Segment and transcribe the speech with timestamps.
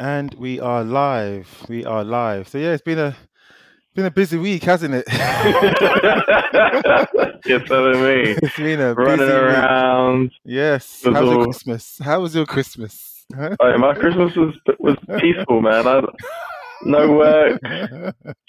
[0.00, 1.66] And we are live.
[1.68, 2.48] We are live.
[2.48, 3.14] So yeah, it's been a
[3.94, 5.04] been a busy week, hasn't it?
[7.44, 8.36] You're telling me.
[8.42, 9.42] it's been a Running busy week.
[9.42, 10.30] around.
[10.44, 11.02] Yes.
[11.04, 11.98] How was your Christmas?
[12.02, 13.26] How was your Christmas?
[13.36, 13.56] Huh?
[13.60, 15.86] Oh, my Christmas was was peaceful, man.
[15.86, 16.00] I,
[16.82, 17.60] no work,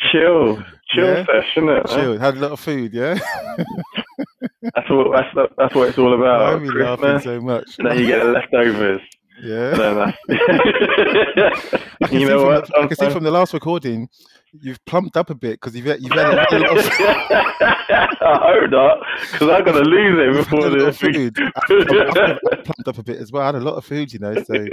[0.10, 1.26] chill, chill Yeah?
[1.26, 1.68] session.
[1.68, 2.18] It, Chill.
[2.18, 3.16] Had a lot of food, yeah.
[4.62, 6.62] That's what that's that's what it's all Why are about.
[6.62, 7.78] we laughing so much?
[7.78, 9.02] and then you get the leftovers.
[9.40, 9.72] Yeah.
[9.72, 11.74] Then uh, that's
[12.04, 12.68] I can, you see know from what?
[12.68, 14.10] The, I can see from the last recording,
[14.52, 18.70] you've plumped up a bit because you've had, you've had a lot of, I hope
[18.72, 18.98] not,
[19.32, 20.98] because I'm gonna lose it before a lot of this.
[20.98, 21.38] food.
[21.40, 23.44] I've plumped up a bit as well.
[23.44, 24.68] I had a lot of food, you know, so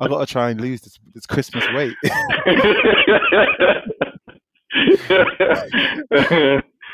[0.00, 1.94] I've got to try and lose this, this Christmas weight.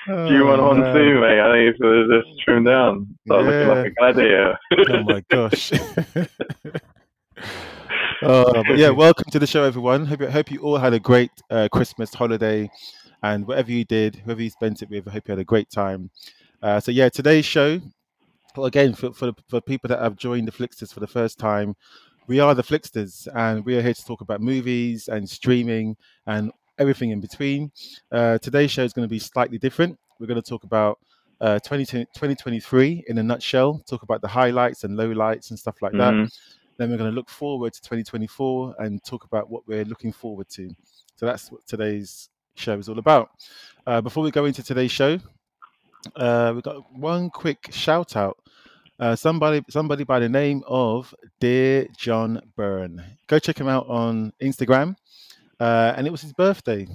[0.06, 0.94] Do you want Oh, on man.
[1.20, 1.40] mate?
[1.40, 3.06] I think it's gonna just trim down.
[3.26, 4.58] Start looking like a gladiator.
[4.90, 5.72] oh my gosh.
[8.22, 10.06] Uh, but yeah, welcome to the show, everyone.
[10.06, 12.70] Hope, hope you all had a great uh, Christmas holiday,
[13.24, 15.68] and whatever you did, whoever you spent it with, I hope you had a great
[15.70, 16.08] time.
[16.62, 17.80] Uh, so yeah, today's show,
[18.54, 21.74] well, again for, for for people that have joined the Flixters for the first time,
[22.28, 25.96] we are the Flixters, and we are here to talk about movies and streaming
[26.26, 27.70] and everything in between.
[28.10, 29.98] Uh, today's show is going to be slightly different.
[30.18, 30.98] We're going to talk about
[31.40, 35.92] uh, 20, 2023 in a nutshell, talk about the highlights and lowlights and stuff like
[35.92, 36.14] that.
[36.14, 36.38] Mhm.
[36.78, 40.48] Then we're going to look forward to 2024 and talk about what we're looking forward
[40.50, 40.70] to.
[41.16, 43.30] So that's what today's show is all about.
[43.86, 45.18] Uh, before we go into today's show,
[46.16, 48.38] uh, we've got one quick shout out.
[48.98, 53.02] Uh, somebody, somebody by the name of Dear John Byrne.
[53.26, 54.94] Go check him out on Instagram.
[55.62, 56.86] Uh, and it was his birthday.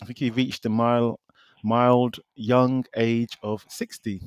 [0.00, 1.18] I think he reached the mild,
[1.64, 4.20] mild young age of 60.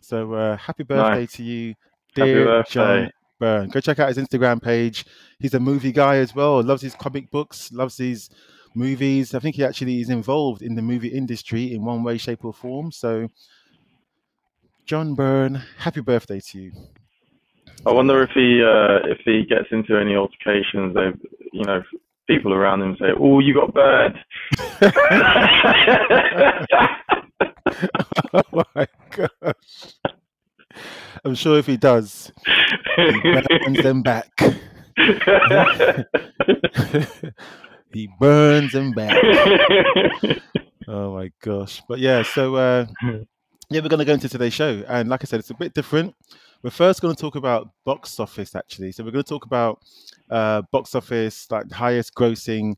[0.00, 1.32] So uh, happy birthday Nice.
[1.32, 1.74] to you,
[2.14, 2.62] dear.
[2.70, 3.10] John
[3.40, 3.68] Byrne.
[3.68, 5.04] Go check out his Instagram page.
[5.40, 6.62] He's a movie guy as well.
[6.62, 7.72] Loves his comic books.
[7.72, 8.30] Loves his
[8.76, 9.34] movies.
[9.34, 12.52] I think he actually is involved in the movie industry in one way, shape, or
[12.52, 12.92] form.
[12.92, 13.28] So,
[14.84, 16.72] John Byrne, happy birthday to you.
[17.84, 20.96] I wonder if he uh, if he gets into any altercations.
[21.52, 21.82] You know,
[22.26, 24.18] people around him say, "Oh, you got burned."
[28.32, 29.94] oh my gosh.
[31.24, 32.30] I'm sure if he does,
[32.96, 34.30] he burns them back.
[37.92, 39.16] he burns them back.
[40.88, 41.82] Oh my gosh.
[41.88, 42.86] But yeah, so uh,
[43.70, 44.84] yeah, we're going to go into today's show.
[44.86, 46.14] And like I said, it's a bit different.
[46.66, 48.90] We're first going to talk about box office, actually.
[48.90, 49.84] So we're going to talk about
[50.28, 52.74] uh, box office, like highest grossing.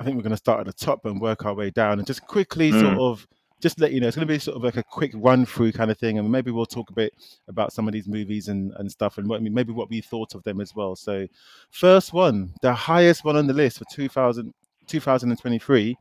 [0.00, 2.06] I think we're going to start at the top and work our way down and
[2.06, 2.98] just quickly sort Mm.
[2.98, 3.28] of
[3.60, 5.72] just let you know it's going to be sort of like a quick run through
[5.72, 7.12] kind of thing and maybe we'll talk a bit
[7.46, 10.42] about some of these movies and, and stuff and what maybe what we thought of
[10.44, 11.26] them as well so
[11.70, 14.52] first one the highest one on the list for 2000,
[14.86, 15.96] 2023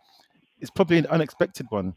[0.62, 1.94] is probably an unexpected one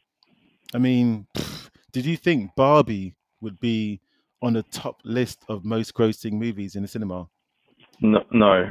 [0.75, 4.01] i mean pff, did you think barbie would be
[4.43, 7.27] on the top list of most grossing movies in the cinema
[8.01, 8.71] no, no,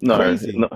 [0.00, 0.56] no, Crazy.
[0.56, 0.68] no,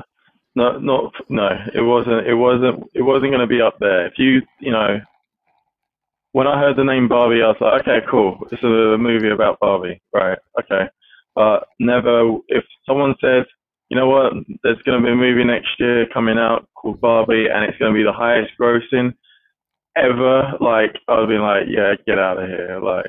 [0.54, 1.48] no, not no.
[1.74, 2.26] It wasn't.
[2.26, 2.84] It wasn't.
[2.94, 4.06] It wasn't going to be up there.
[4.06, 5.00] If you, you know,
[6.32, 8.38] when I heard the name Barbie, I was like, okay, cool.
[8.50, 10.38] This is a movie about Barbie, right?
[10.60, 10.88] Okay,
[11.34, 12.38] but never.
[12.48, 13.44] If someone said,
[13.90, 17.46] you know what, there's going to be a movie next year coming out called Barbie,
[17.46, 19.14] and it's going to be the highest grossing
[19.96, 23.06] ever, like I would be like, yeah, get out of here, like.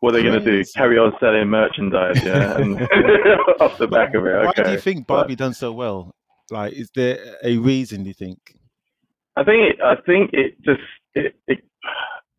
[0.00, 0.64] What are they going to do?
[0.74, 2.80] Carry on selling merchandise, yeah, and
[3.60, 4.44] off the back of it.
[4.46, 6.14] why do you think but- barbie done so well
[6.50, 8.38] like is there a reason do you think
[9.36, 10.80] I think it, I think it just
[11.14, 11.58] it, it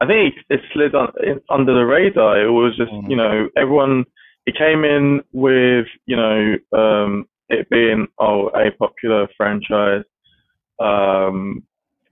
[0.02, 2.44] I think it, it slid on, in, under the radar.
[2.44, 3.10] It was just Mm.
[3.10, 4.04] you know everyone
[4.46, 10.04] it came in with you know um, it being oh a popular franchise,
[10.80, 11.64] um,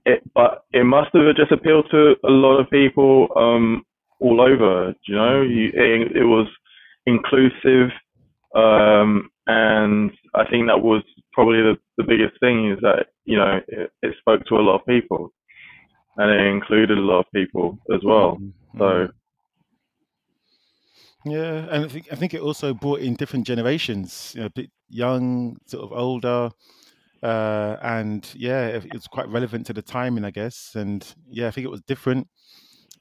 [0.06, 3.84] it but it must have just appealed to a lot of people um,
[4.20, 4.94] all over.
[5.06, 6.46] You know, you, it, it was
[7.06, 7.90] inclusive,
[8.54, 13.60] um, and I think that was probably the, the biggest thing is that you know
[13.68, 15.32] it, it spoke to a lot of people,
[16.16, 18.38] and it included a lot of people as well.
[18.40, 19.10] Mm, So mm.
[21.24, 24.50] Yeah, and I think I think it also brought in different generations, you know, a
[24.50, 26.50] bit young, sort of older,
[27.22, 30.74] uh, and yeah, it- it's quite relevant to the timing, I guess.
[30.74, 32.28] And yeah, I think it was different,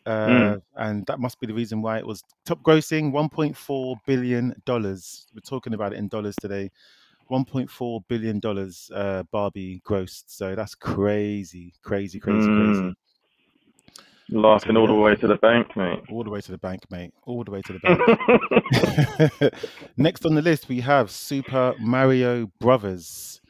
[0.05, 0.61] uh, Mm.
[0.77, 5.27] and that must be the reason why it was top grossing 1.4 billion dollars.
[5.33, 6.71] We're talking about it in dollars today.
[7.29, 12.81] 1.4 billion dollars uh, Barbie grossed, so that's crazy, crazy, crazy, crazy.
[12.81, 12.95] Mm.
[14.31, 16.01] Laughing all the way to the bank, mate.
[16.11, 17.11] All the way to the bank, mate.
[17.25, 17.79] All the way to the
[19.39, 19.53] bank.
[19.97, 23.41] Next on the list, we have Super Mario Brothers.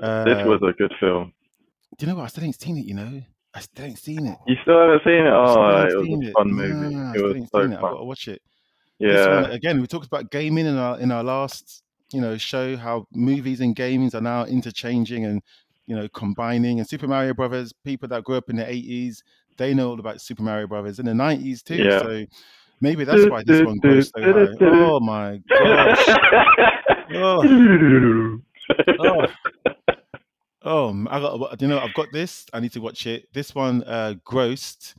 [0.00, 1.32] Uh, this was a good film.
[1.98, 2.24] Do you know what?
[2.24, 2.84] I still ain't seen it.
[2.86, 3.22] You know,
[3.56, 4.38] I still ain't seen it.
[4.46, 5.32] You still haven't seen it?
[5.32, 6.32] Oh, it was a it.
[6.34, 6.94] fun movie.
[6.94, 7.72] Nah, it was so fun.
[7.72, 7.76] It.
[7.76, 8.42] I've got to watch it.
[8.98, 9.40] Yeah.
[9.40, 11.82] One, again, we talked about gaming in our in our last
[12.12, 15.42] you know show how movies and gaming are now interchanging and
[15.86, 17.72] you know combining and Super Mario Brothers.
[17.84, 19.22] People that grew up in the eighties
[19.56, 21.76] they know all about Super Mario Brothers in the nineties too.
[21.76, 22.00] Yeah.
[22.00, 22.26] So
[22.80, 24.46] maybe that's why this one goes so high.
[24.60, 26.08] Oh my gosh!
[27.14, 28.38] oh.
[29.00, 29.26] oh.
[30.66, 31.62] Oh, I got.
[31.62, 32.46] You know, I've got this.
[32.52, 33.32] I need to watch it.
[33.32, 34.94] This one uh, grossed.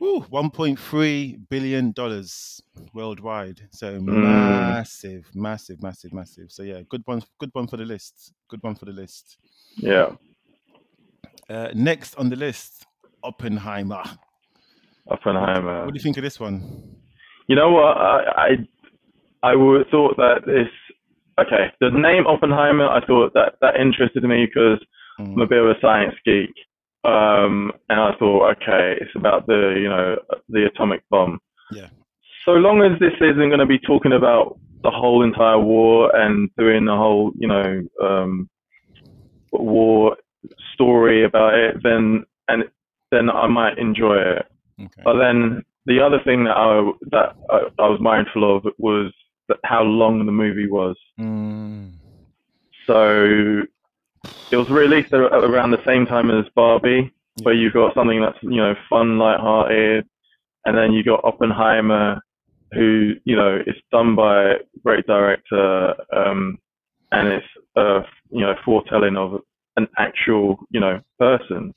[0.00, 2.62] Ooh, 1.3 billion dollars
[2.94, 3.60] worldwide.
[3.72, 4.06] So mm.
[4.06, 6.52] massive, massive, massive, massive.
[6.52, 8.32] So yeah, good one, good one for the list.
[8.48, 9.38] Good one for the list.
[9.76, 10.10] Yeah.
[11.50, 12.86] Uh, next on the list,
[13.24, 14.04] Oppenheimer.
[15.08, 15.84] Oppenheimer.
[15.84, 16.96] What do you think of this one?
[17.48, 17.96] You know what?
[17.96, 18.56] I
[19.42, 20.68] I, I would thought that this.
[21.38, 22.88] Okay, the name Oppenheimer.
[22.88, 24.84] I thought that that interested me because
[25.20, 25.34] mm.
[25.34, 26.52] I'm a bit of a science geek,
[27.04, 30.16] um, and I thought, okay, it's about the you know
[30.48, 31.38] the atomic bomb.
[31.70, 31.88] Yeah.
[32.44, 36.50] So long as this isn't going to be talking about the whole entire war and
[36.58, 38.48] doing the whole you know um,
[39.52, 40.16] war
[40.74, 42.64] story about it, then and
[43.12, 44.46] then I might enjoy it.
[44.80, 45.02] Okay.
[45.04, 49.12] But then the other thing that I that I, I was mindful of was
[49.48, 50.96] that how long the movie was.
[51.18, 51.92] Mm.
[52.86, 53.62] So
[54.50, 57.12] it was released around the same time as Barbie,
[57.42, 60.06] where you've got something that's you know fun, light-hearted,
[60.64, 62.20] and then you got Oppenheimer,
[62.72, 66.58] who you know is done by a great director, um,
[67.12, 67.46] and it's
[67.76, 68.00] a
[68.30, 69.40] you know foretelling of
[69.76, 71.74] an actual you know person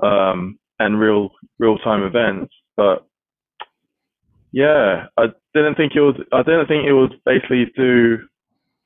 [0.00, 2.54] um, and real real time events.
[2.76, 3.06] But
[4.52, 5.26] yeah, I
[5.58, 6.16] didn't think it was.
[6.32, 8.18] I didn't think it was basically do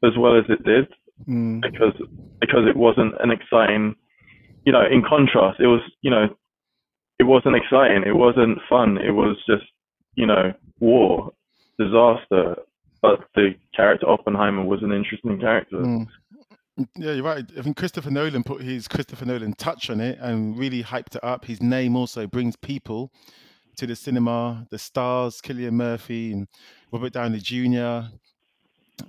[0.05, 0.89] as well as it did
[1.29, 1.61] mm.
[1.63, 1.95] because
[2.41, 3.95] because it wasn't an exciting.
[4.65, 6.29] You know, in contrast, it was you know,
[7.19, 8.05] it wasn't exciting.
[8.07, 8.99] It wasn't fun.
[8.99, 9.65] It was just
[10.15, 11.33] you know war,
[11.79, 12.57] disaster.
[13.01, 15.79] But the character Oppenheimer was an interesting character.
[15.79, 16.07] Mm.
[16.97, 17.45] Yeah, you're right.
[17.59, 21.25] I think Christopher Nolan put his Christopher Nolan touch on it and really hyped it
[21.25, 21.45] up.
[21.45, 23.13] His name also brings people
[23.77, 24.67] to the cinema.
[24.71, 26.49] The stars, Cillian Murphy and
[26.93, 28.09] Robert Downey Jr.,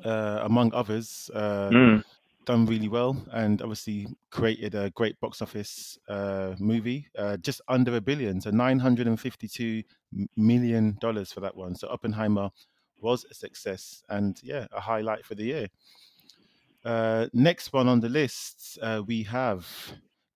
[0.04, 2.04] uh, among others, uh, mm.
[2.46, 7.96] done really well and obviously created a great box office uh, movie, uh, just under
[7.96, 9.84] a billion, so 952
[10.36, 11.76] million dollars for that one.
[11.76, 12.50] So Oppenheimer
[13.02, 15.68] was a success and yeah, a highlight for the year.
[16.86, 19.68] Uh, next one on the list, uh, we have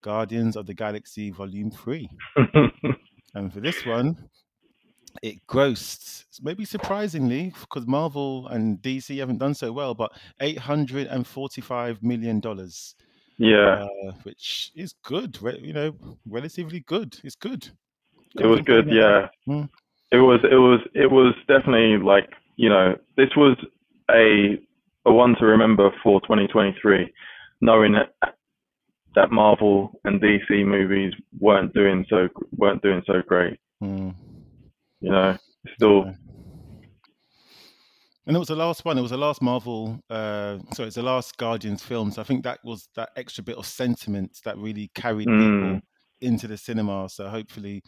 [0.01, 2.09] Guardians of the Galaxy Volume 3.
[3.37, 4.17] and for this one,
[5.23, 10.11] it grossed, maybe surprisingly, because Marvel and DC haven't done so well, but
[10.41, 12.41] $845 million.
[13.37, 13.85] Yeah.
[13.85, 15.93] Uh, which is good, you know,
[16.27, 17.17] relatively good.
[17.23, 17.67] It's good.
[18.39, 19.29] It was good, yeah.
[19.45, 19.63] Hmm.
[20.11, 23.57] It was, it was, it was definitely like, you know, this was
[24.11, 24.59] a
[25.07, 27.11] a one to remember for 2023,
[27.61, 27.95] knowing
[29.15, 33.59] that Marvel and DC movies weren't doing so weren't doing so great.
[33.83, 34.15] Mm.
[35.01, 35.37] You know,
[35.75, 36.13] still.
[38.25, 38.97] And it was the last one.
[38.97, 39.99] It was the last Marvel.
[40.09, 42.11] Uh, so it's the last Guardians film.
[42.11, 45.39] So I think that was that extra bit of sentiment that really carried mm.
[45.39, 45.81] people
[46.19, 47.07] into the cinema.
[47.07, 47.81] So hopefully,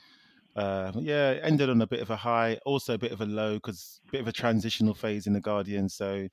[0.55, 3.25] uh, yeah, it ended on a bit of a high, also a bit of a
[3.25, 5.95] low because bit of a transitional phase in the Guardians.
[5.95, 6.27] So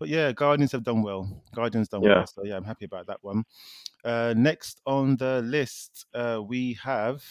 [0.00, 1.42] but yeah, Guardians have done well.
[1.54, 2.16] Guardians done yeah.
[2.16, 2.26] well.
[2.26, 3.44] So yeah, I'm happy about that one.
[4.02, 7.22] Uh, next on the list, uh, we have.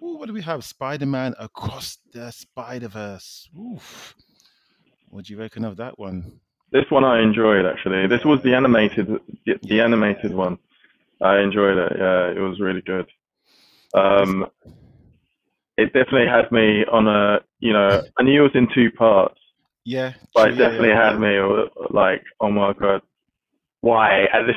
[0.00, 0.62] Ooh, what do we have?
[0.62, 3.48] Spider-Man across the Spider-Verse.
[3.58, 4.14] Oof.
[5.08, 6.40] What do you reckon of that one?
[6.70, 8.06] This one I enjoyed actually.
[8.06, 9.08] This was the animated,
[9.46, 10.58] the, the animated one.
[11.22, 11.92] I enjoyed it.
[11.98, 13.06] Yeah, it was really good.
[13.94, 14.46] Um,
[15.78, 19.40] it definitely had me on a, you know, I knew it was in two parts,
[19.88, 21.10] yeah, but it definitely yeah, yeah.
[21.12, 23.00] had me like, oh my god,
[23.80, 24.26] why?
[24.34, 24.56] And this,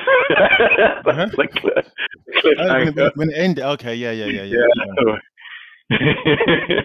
[1.06, 1.28] uh-huh.
[1.38, 4.58] like oh, when, it ended, okay, yeah, yeah, yeah, yeah.
[5.90, 6.80] yeah.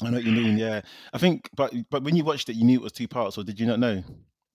[0.00, 0.56] I know what you mean.
[0.56, 0.80] Yeah,
[1.12, 3.44] I think, but but when you watched it, you knew it was two parts, or
[3.44, 4.02] did you not know?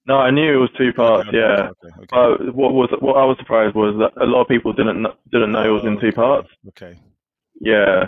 [0.08, 1.30] No, I knew it was two parts.
[1.30, 1.70] Okay, yeah.
[1.70, 4.74] Okay, okay, but what was what I was surprised was that a lot of people
[4.74, 6.50] didn't didn't know it was in two parts.
[6.70, 6.98] Okay.
[7.60, 8.06] Yeah.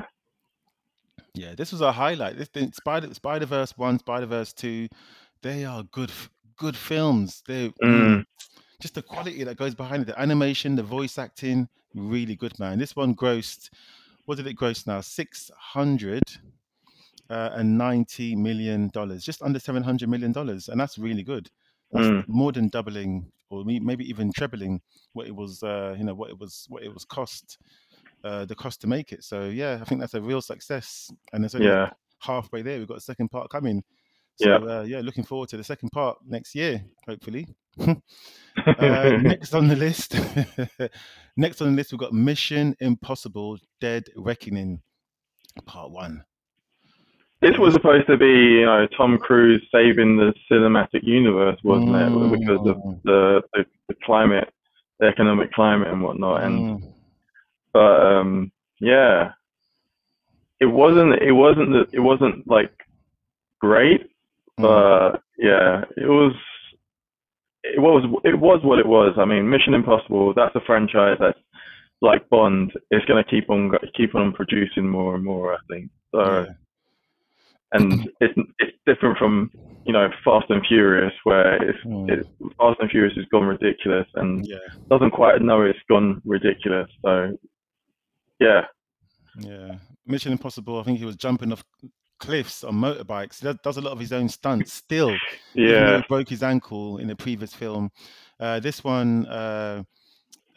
[1.36, 2.38] Yeah, this was a highlight.
[2.38, 4.88] This thing, Spider Spider Verse one, Spider Verse two,
[5.42, 6.12] they are good
[6.58, 7.44] good films.
[7.48, 8.26] They mm.
[8.82, 12.80] just the quality that goes behind it, the animation, the voice acting, really good, man.
[12.80, 13.70] This one grossed
[14.26, 15.02] what did it gross now?
[15.02, 16.24] Six hundred
[17.30, 21.50] uh, and ninety million dollars, just under seven hundred million dollars, and that's really good.
[21.92, 22.28] That's Mm.
[22.28, 24.82] more than doubling, or maybe even trebling
[25.14, 25.62] what it was.
[25.64, 27.60] Uh, you know what it was, what it was cost,
[28.26, 29.24] uh, the cost to make it.
[29.24, 31.90] So yeah, I think that's a real success, and it's only Yeah.
[32.20, 32.80] halfway there.
[32.80, 33.84] We've got a second part coming.
[34.36, 34.58] So Yeah.
[34.80, 37.48] uh, yeah, looking forward to the second part next year, hopefully.
[38.80, 40.16] Uh, next on the list,
[41.38, 44.82] next on the list, we've got Mission Impossible: Dead Reckoning,
[45.66, 46.24] Part One.
[47.42, 52.12] This was supposed to be, you know, Tom Cruise saving the cinematic universe, wasn't it?
[52.32, 54.50] Because of Mm, the, the the climate,
[55.00, 56.44] the economic climate and whatnot.
[56.44, 56.94] And mm,
[57.76, 59.32] but um, yeah,
[60.62, 61.22] it wasn't.
[61.22, 61.90] It wasn't.
[61.92, 62.72] It wasn't like
[63.60, 64.04] great,
[64.58, 66.34] mm, but yeah, it was.
[67.66, 68.22] It was.
[68.24, 69.16] It was what it was.
[69.18, 70.34] I mean, Mission Impossible.
[70.34, 71.38] That's a franchise that's
[72.02, 72.72] like Bond.
[72.92, 75.54] It's gonna keep on keep on producing more and more.
[75.54, 75.92] I think.
[76.14, 76.24] So.
[76.24, 76.54] yeah,
[77.74, 79.52] and it's it's different from
[79.86, 82.26] you know Fast and Furious, where it's mm, it,
[82.58, 86.90] Fast and Furious has gone ridiculous and yeah, doesn't quite know it's gone ridiculous.
[87.04, 87.38] So
[88.40, 88.66] yeah,
[89.40, 89.76] yeah.
[90.06, 90.80] Mission Impossible.
[90.80, 91.64] I think he was jumping off
[92.20, 93.40] cliffs on motorbikes.
[93.40, 95.16] He does, does a lot of his own stunts still.
[95.54, 97.92] yeah, he broke his ankle in a previous film.
[98.40, 99.84] Uh, this one uh,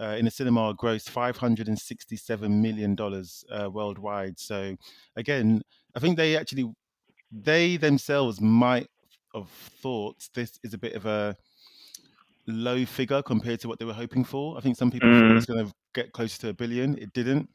[0.00, 4.38] uh, in the cinema grossed 567 million dollars uh, worldwide.
[4.38, 4.76] So
[5.16, 5.62] again,
[5.94, 6.70] I think they actually
[7.30, 8.88] they themselves might
[9.34, 11.36] have thought this is a bit of a
[12.46, 14.56] low figure compared to what they were hoping for.
[14.56, 16.96] I think some people thought it was going to get closer to a billion.
[16.98, 17.48] It didn't,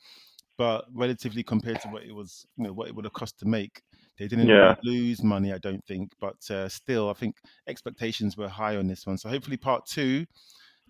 [0.57, 3.45] but relatively compared to what it was, you know, what it would have cost to
[3.47, 3.81] make,
[4.19, 4.75] they didn't Yeah.
[4.83, 5.53] lose money.
[5.53, 7.35] I don't think, but uh, still, I think
[7.67, 9.17] expectations were high on this one.
[9.17, 10.25] So hopefully, part two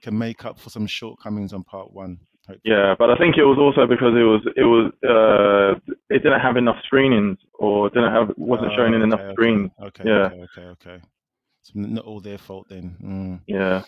[0.01, 2.17] can make up for some shortcomings on part one.
[2.47, 2.75] Hopefully.
[2.75, 2.93] yeah.
[2.99, 5.79] But I think it was also because it was it was uh
[6.09, 9.35] it didn't have enough screenings or didn't have wasn't Oh, showing in enough okay, okay,
[9.35, 9.71] screens.
[9.87, 10.25] Okay, Yeah.
[10.27, 10.97] okay, okay, okay.
[11.61, 12.97] So n- not all their fault then.
[13.01, 13.35] Mm.
[13.47, 13.83] Yeah,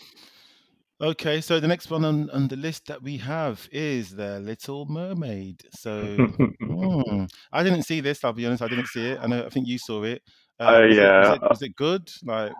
[1.01, 4.85] Okay, so the next one on, on the list that we have is the Little
[4.85, 5.61] Mermaid.
[5.71, 5.91] So
[6.61, 8.23] mm, I didn't see this.
[8.23, 9.19] I'll be honest, I didn't see it.
[9.21, 9.45] I know.
[9.45, 10.21] I think you saw it.
[10.59, 11.19] Uh, Oh, was it- yeah.
[11.19, 12.09] was it, was it good?
[12.23, 12.53] Like,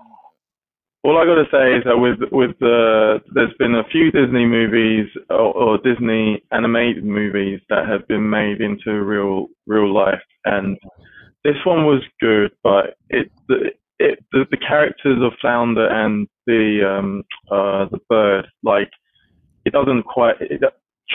[1.06, 4.46] All I got to say is that with with the there's been a few Disney
[4.46, 10.78] movies or, or Disney animated movies that have been made into real real life, and
[11.46, 13.32] this one was good, but it
[14.00, 18.90] it the, the characters of Flounder and the um uh the bird like
[19.66, 20.62] it doesn't quite it,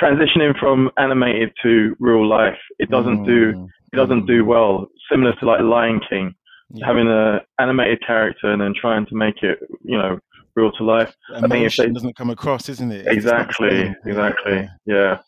[0.01, 5.35] transitioning from animated to real life it doesn't do mm, it doesn't do well similar
[5.37, 6.35] to like Lion King
[6.73, 6.87] yeah.
[6.87, 10.19] having a animated character and then trying to make it, you know,
[10.57, 11.15] real to life.
[11.29, 13.07] The think if they- doesn't come across, isn't it?
[13.07, 13.95] Exactly.
[14.05, 14.69] Exactly.
[14.87, 15.19] Yeah.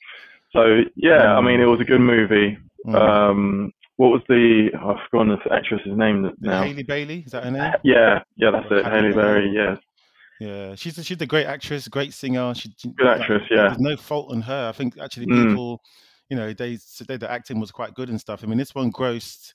[0.53, 2.59] So yeah, I mean, it was a good movie.
[2.87, 2.95] Mm.
[2.95, 4.71] Um, what was the?
[4.81, 6.63] oh, I've forgotten the actress's name now.
[6.63, 7.73] Halle Bailey, is that her name?
[7.83, 8.85] Yeah, yeah, that's it.
[8.85, 9.51] Haley Berry.
[9.55, 9.79] Yes,
[10.41, 12.55] Yeah, she's a, she's a great actress, great singer.
[12.55, 13.43] She, good like, actress.
[13.51, 14.69] Yeah, there's no fault on her.
[14.69, 15.49] I think actually Mm.
[15.49, 15.83] people,
[16.31, 18.43] you know, they said the acting was quite good and stuff.
[18.43, 19.53] I mean, this one grossed,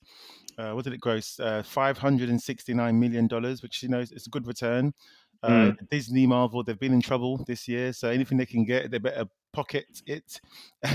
[0.58, 1.40] uh, what did it gross?
[1.40, 4.94] Uh, Five hundred and sixty nine million dollars, which you know it's a good return.
[5.44, 5.90] Uh, Mm.
[5.92, 9.26] Disney, Marvel, they've been in trouble this year, so anything they can get, they better
[9.54, 10.40] pocket it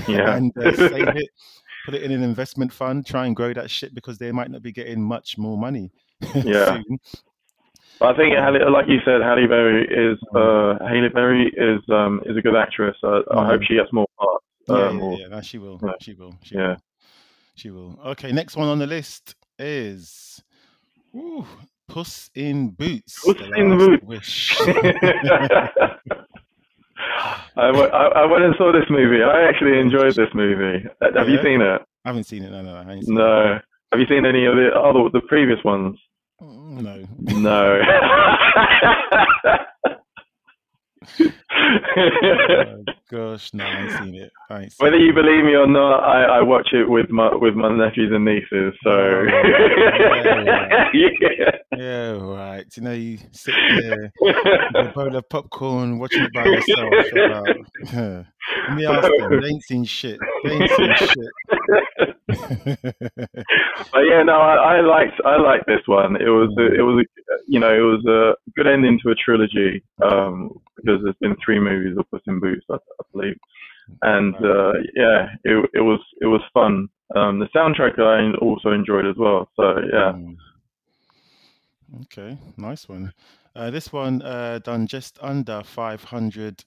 [0.07, 0.35] Yeah.
[0.35, 1.29] and uh, save it,
[1.85, 4.61] put it in an investment fund, try and grow that shit because they might not
[4.61, 5.91] be getting much more money.
[6.45, 6.79] Yeah.
[7.99, 12.21] but I think Halle, like you said, Halle Berry is uh, Haley Berry is um
[12.25, 12.95] is a good actress.
[13.03, 13.67] Uh, I hope Mm.
[13.67, 14.45] she gets more parts.
[14.67, 15.79] Yeah, Um, yeah, yeah, no, she will.
[15.83, 15.91] yeah.
[15.99, 16.33] She will.
[16.43, 16.67] She yeah.
[16.69, 16.77] will.
[17.55, 17.99] She will.
[18.05, 20.41] Okay, next one on the list is
[21.15, 21.45] ooh,
[21.87, 23.19] Puss in Boots.
[23.23, 24.03] Puss The in Boots.
[24.05, 24.57] Wish.
[27.55, 29.21] I, w- I, I went and saw this movie.
[29.23, 30.85] I actually enjoyed this movie.
[31.01, 31.81] Uh, Have you seen it?
[32.05, 32.51] I haven't seen it.
[32.51, 32.89] No, no, no.
[32.89, 33.59] I ain't seen No.
[33.91, 35.97] Have you seen any of the other the previous ones?
[36.41, 37.03] Mm, No.
[37.39, 37.81] No.
[41.97, 44.31] oh, gosh, no, I ain't seen it.
[44.49, 45.01] I seen Whether it.
[45.01, 48.25] you believe me or not, I, I watch it with my with my nephews and
[48.25, 48.73] nieces.
[48.83, 49.23] So Oh,
[50.93, 51.51] yeah.
[52.75, 54.35] You know, you sit there with
[54.75, 56.93] a bowl of popcorn, watching it by yourself.
[57.13, 57.47] About,
[58.69, 59.41] Let me ask them.
[59.41, 60.19] They ain't seen shit.
[60.43, 62.17] They ain't seen shit.
[63.91, 66.15] But yeah, no, I, I liked I liked this one.
[66.15, 69.15] It was a, it was a, you know it was a good ending to a
[69.15, 73.35] trilogy um, because there's been three movies of Puss in Boots, I, I believe,
[74.01, 76.87] and uh, yeah, it it was it was fun.
[77.15, 79.49] Um, the soundtrack I also enjoyed as well.
[79.55, 80.35] So yeah, Mm.
[82.01, 83.13] Okay, nice one.
[83.55, 86.63] Uh, this one uh, done just under five hundred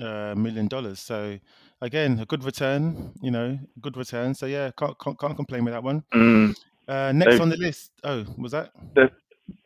[0.00, 0.98] uh, million dollars.
[1.00, 1.38] So
[1.80, 3.12] again, a good return.
[3.22, 4.34] You know, good return.
[4.34, 6.02] So yeah, can't can't, can't complain with that one.
[6.12, 6.54] Mm.
[6.88, 7.92] Uh, next They've- on the list.
[8.02, 8.72] Oh, was that?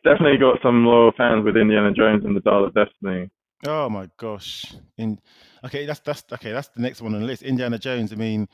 [0.03, 3.29] Definitely got some loyal fans with Indiana Jones and the Dial of Destiny.
[3.65, 4.73] Oh my gosh!
[4.97, 5.19] In
[5.65, 6.51] okay, that's that's okay.
[6.51, 7.43] That's the next one on the list.
[7.43, 8.11] Indiana Jones.
[8.13, 8.47] I mean,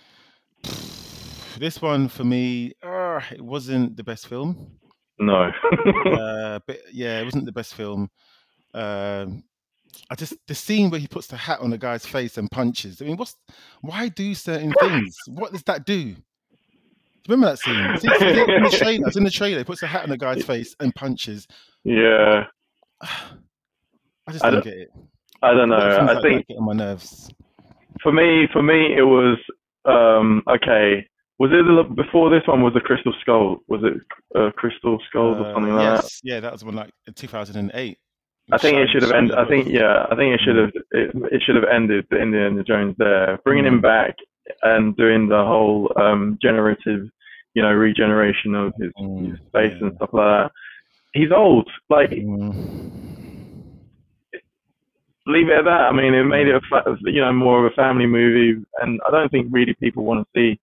[1.60, 4.78] this one for me, uh, it wasn't the best film.
[5.20, 5.52] No.
[6.12, 8.10] uh, but yeah, it wasn't the best film.
[8.74, 9.44] Um,
[10.10, 13.02] I just the scene where he puts the hat on the guy's face and punches.
[13.02, 13.36] I mean, what's
[13.82, 15.16] why do certain things?
[15.28, 16.16] What does that do?
[17.28, 17.76] Remember that scene?
[17.92, 19.08] It's, it's in the trailer.
[19.08, 19.58] It's in the trailer.
[19.60, 21.48] He puts a hat on the guy's face and punches.
[21.84, 22.44] yeah.
[24.28, 24.90] I just I don't don't- get it.
[25.44, 25.76] I don't know.
[25.76, 27.30] I like think on my nerves.
[28.02, 29.38] for me, for me, it was
[29.86, 31.06] um, okay.
[31.38, 32.62] Was it the, before this one?
[32.64, 33.58] Was the Crystal Skull?
[33.68, 33.94] Was it
[34.40, 36.04] uh, Crystal Skulls or Uh, something like that?
[36.04, 37.98] yes, yeah, that was one like 2008.
[38.52, 39.36] I think it should have ended.
[39.38, 40.06] I think yeah.
[40.12, 40.70] I think it should have.
[40.92, 43.82] It, it should have ended the Indiana Jones there, bringing him Mm.
[43.82, 44.16] back
[44.62, 47.10] and doing the whole um, generative,
[47.56, 49.88] you know, regeneration of his, Mm, his face yeah.
[49.88, 50.52] and stuff like that.
[51.14, 51.68] He's old.
[51.90, 52.54] Like Mm.
[55.28, 55.82] leave it at that.
[55.90, 59.12] I mean, it made it a you know more of a family movie, and I
[59.12, 60.60] don't think really people want to see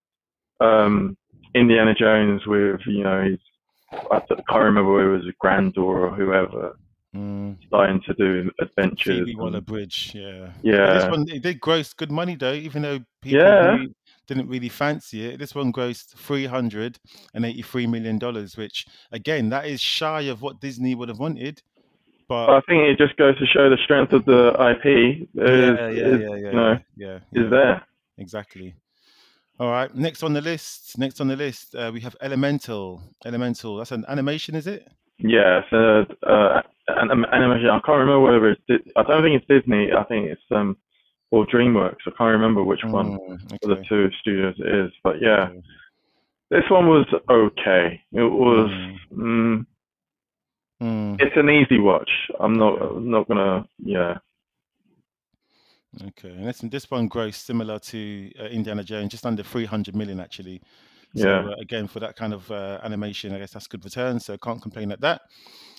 [0.63, 1.17] um,
[1.55, 3.39] Indiana Jones with you know his.
[4.11, 6.77] I can't remember whether it was a granddaughter or whoever
[7.15, 7.59] Mm.
[7.67, 9.19] starting to do adventures.
[9.19, 10.49] Phoebe and- Waller-Bridge, yeah.
[10.63, 10.95] Yeah.
[10.95, 13.73] This one it did gross good money though, even though people Yeah.
[13.73, 13.95] really
[14.27, 15.39] didn't really fancy it.
[15.39, 16.99] This one grossed three hundred
[17.35, 21.61] and eighty-three million dollars, which again, that is shy of what Disney would have wanted.
[22.29, 25.45] But I think it just goes to show the strength of the IP is, yeah,
[25.45, 27.83] yeah, is, yeah, yeah, you know, yeah, yeah, is there.
[28.17, 28.75] exactly.
[29.63, 30.99] All right, next on the list.
[30.99, 33.01] Next on the list, uh, we have Elemental.
[33.25, 33.77] Elemental.
[33.77, 34.89] That's an animation, is it?
[35.19, 37.69] Yeah, so uh, an, an animation.
[37.71, 38.61] I can't remember whether it's.
[38.69, 39.93] Di- I don't think it's Disney.
[39.93, 40.77] I think it's um,
[41.31, 42.03] or DreamWorks.
[42.09, 44.91] I can't remember which one Mm, of the two studios it is.
[45.05, 45.63] But yeah, Okay.
[46.51, 48.01] this one was okay.
[48.13, 48.69] It was.
[48.69, 48.97] Mm.
[49.17, 49.67] Mm,
[50.83, 52.11] Mm, it's an easy watch.
[52.41, 52.83] I'm not.
[52.83, 53.65] I'm not gonna.
[53.79, 54.19] Yeah.
[56.09, 59.95] Okay, and this this one grossed similar to uh, Indiana Jones, just under three hundred
[59.97, 60.61] million actually.
[61.15, 61.51] So Yeah.
[61.51, 64.19] uh, again, for that kind of uh, animation, I guess that's good return.
[64.19, 65.21] So can't complain at that.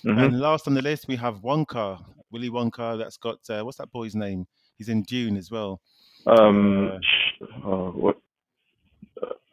[0.04, 1.98] hmm And last on the list, we have Wonka,
[2.30, 2.96] Willy Wonka.
[2.96, 4.46] That's got uh, what's that boy's name?
[4.78, 5.80] He's in Dune as well.
[6.26, 6.92] Um.
[6.92, 8.16] uh, oh, what?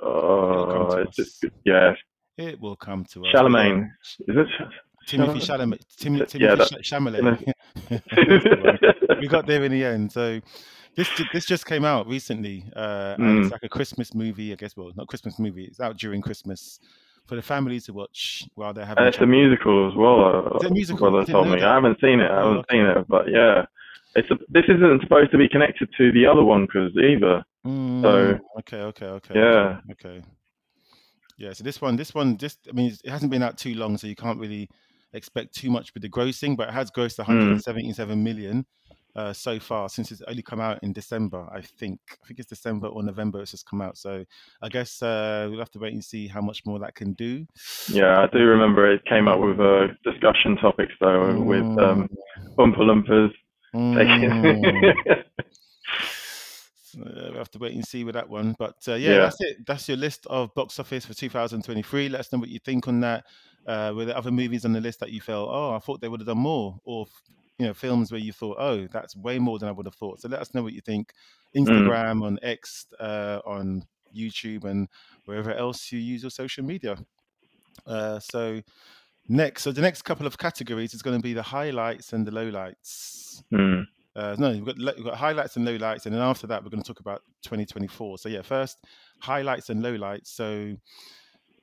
[0.04, 1.94] Uh, to yeah.
[2.38, 3.32] It will come to us.
[3.32, 3.92] Charlemagne.
[4.28, 4.48] Is it?
[5.08, 5.80] Timothée Chalamet?
[5.98, 7.54] Tim, Yeah, Timothée that- Chalamet.
[7.90, 10.12] The we got there in the end.
[10.12, 10.40] So
[10.96, 13.44] this this just came out recently, uh, and Mm.
[13.44, 14.52] it's like a Christmas movie.
[14.52, 14.76] I guess.
[14.76, 15.66] Well, not Christmas movie.
[15.66, 16.80] It's out during Christmas
[17.28, 19.00] for the family to watch while they're having.
[19.00, 19.30] And it's a chocolate.
[19.38, 20.48] musical as well.
[20.54, 21.10] uh, Is it a musical?
[21.12, 21.60] Brother told me.
[21.60, 21.64] that.
[21.70, 22.30] I haven't seen it.
[22.32, 22.76] I Oh, haven't okay.
[22.78, 23.66] seen it, but yeah,
[24.16, 27.44] it's a, this isn't supposed to be connected to the other one because either.
[27.66, 29.34] Mm, okay, okay, okay.
[29.36, 29.80] Yeah.
[29.92, 30.22] Okay, okay.
[31.38, 31.54] Yeah.
[31.54, 34.08] So this one, this one, just I mean, it hasn't been out too long, so
[34.08, 34.68] you can't really
[35.14, 37.28] expect too much with the grossing, but it has grossed Mm.
[37.28, 38.66] 177 million
[39.16, 41.46] uh, so far since it's only come out in December.
[41.54, 42.00] I think.
[42.24, 43.42] I think it's December or November.
[43.42, 43.98] It's just come out.
[43.98, 44.24] So
[44.62, 47.46] I guess uh, we'll have to wait and see how much more that can do.
[47.90, 52.10] Yeah, I do remember it came up with uh, discussion topics though with um,
[52.58, 53.32] Oompa Loompas.
[53.76, 55.24] Mm.
[57.00, 58.54] Uh, we'll have to wait and see with that one.
[58.60, 59.18] But uh, yeah, Yeah.
[59.20, 59.66] that's it.
[59.66, 62.10] That's your list of box office for 2023.
[62.10, 63.24] Let us know what you think on that.
[63.68, 66.08] Uh, were there other movies on the list that you felt, oh, I thought they
[66.08, 67.06] would have done more, or
[67.60, 70.22] you know, films where you thought, oh, that's way more than I would have thought.
[70.22, 71.14] So let us know what you think.
[71.56, 74.88] Instagram, on X, uh, on YouTube, and
[75.26, 76.98] wherever else you use your social media.
[77.86, 78.62] Uh, so
[79.30, 82.32] next, so the next couple of categories is going to be the highlights and the
[82.32, 83.44] lowlights.
[83.52, 83.82] Hmm.
[84.16, 86.82] Uh, no, we've got, we've got highlights and lowlights, and then after that, we're going
[86.82, 88.18] to talk about 2024.
[88.18, 88.80] So yeah, first
[89.20, 90.28] highlights and lowlights.
[90.28, 90.76] So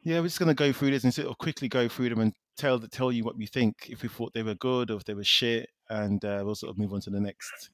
[0.02, 2.20] yeah, we're just going to go through this and sort of quickly go through them
[2.20, 5.04] and tell tell you what we think if we thought they were good or if
[5.04, 7.70] they were shit, and uh, we'll sort of move on to the next.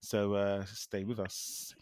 [0.00, 1.74] So uh, stay with us.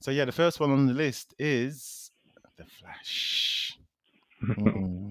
[0.00, 2.10] So yeah, the first one on the list is
[2.56, 3.78] the Flash.
[4.42, 5.10] Mm.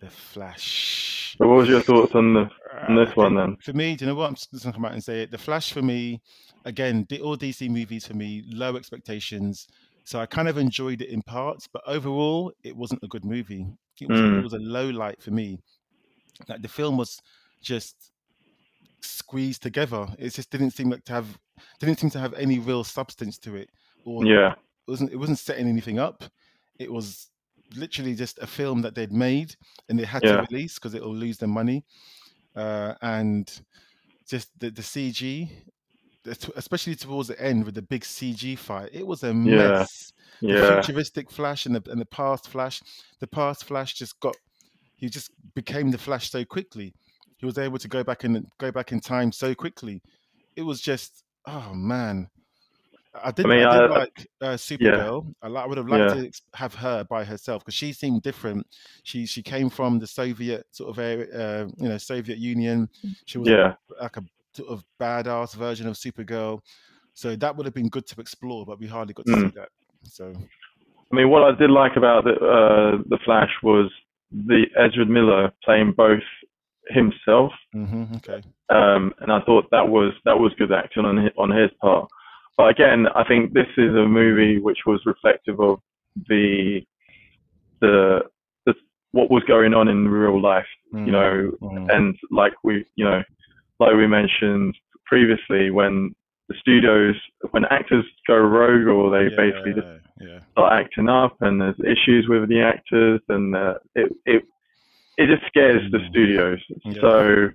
[0.00, 1.34] the Flash.
[1.38, 2.48] What was your thoughts on the
[2.88, 3.56] on Uh, this one then?
[3.62, 4.28] for me, do you know what?
[4.28, 5.30] I'm just going to come out and say it.
[5.30, 6.20] The Flash for me,
[6.64, 9.66] again, the, all DC movies for me, low expectations.
[10.04, 13.66] So I kind of enjoyed it in parts, but overall, it wasn't a good movie.
[14.00, 14.38] It was, Mm.
[14.38, 15.58] it was a low light for me.
[16.48, 17.20] Like the film was
[17.62, 18.10] just
[19.00, 20.06] squeezed together.
[20.18, 21.38] It just didn't seem like to have
[21.78, 23.70] didn't seem to have any real substance to it,
[24.04, 24.52] or Yeah.
[24.52, 26.24] it wasn't it wasn't setting anything up.
[26.78, 27.30] It was
[27.76, 29.54] literally just a film that they'd made
[29.88, 30.36] and they had Yeah.
[30.36, 31.84] to release because it'll lose them money.
[32.54, 33.50] Uh, and
[34.28, 35.48] just the, the CG
[36.26, 38.90] especially towards the end with the big CG fight.
[38.92, 40.12] It was a mess.
[40.40, 40.60] Yeah.
[40.60, 42.82] The futuristic Flash and the and the past Flash,
[43.20, 44.36] the past Flash just got
[44.96, 46.94] he just became the Flash so quickly.
[47.36, 50.02] He was able to go back and go back in time so quickly.
[50.56, 52.28] It was just oh man.
[53.22, 53.46] I did.
[53.46, 55.32] I, mean, did I- like uh, Supergirl.
[55.40, 56.22] I, I would have liked Yeah.
[56.22, 58.66] to have her by herself because she seemed different.
[59.04, 61.26] She she came from the Soviet sort of area,
[61.62, 62.88] uh, you know, Soviet Union.
[63.26, 63.74] She was Yeah.
[64.00, 64.24] like a
[64.56, 66.60] sort of badass version of Supergirl.
[67.14, 69.54] So that would have been good to explore, but we hardly got to see Mm.
[69.54, 69.68] that.
[70.04, 70.32] So
[71.12, 73.90] I mean, what I did like about the uh, the Flash was
[74.32, 76.22] the Ezra Miller playing both
[76.88, 81.32] himself, hmm okay, um, and I thought that was that was good acting on his,
[81.38, 82.08] on his part.
[82.56, 85.78] But again, I think this is a movie which was reflective of
[86.28, 86.80] the
[87.80, 88.22] the,
[88.66, 88.74] the
[89.12, 91.90] what was going on in real life, you know, Mhm.
[91.92, 93.22] and like we, you know,
[93.88, 96.14] like we mentioned previously, when
[96.48, 97.14] the studios,
[97.52, 99.86] when actors go rogue or they yeah, basically just
[100.20, 104.42] yeah, start acting up and there's issues with the actors and uh, it it
[105.16, 106.08] it just scares the Mm.
[106.10, 106.58] studios.
[106.84, 107.00] Yeah.
[107.00, 107.48] So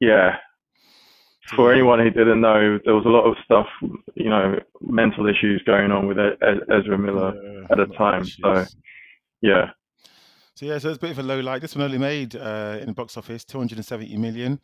[0.00, 0.36] yeah,
[1.56, 3.66] for anyone who didn't know, there was a lot of stuff,
[4.14, 7.32] you know, mental issues going on with Ezra Miller.
[7.34, 8.64] Yeah, at the time, so-
[9.40, 9.70] Yeah,
[10.54, 11.60] So yeah, so it's a bit of a low light.
[11.62, 14.58] This one only made uh, in the box office 270 million.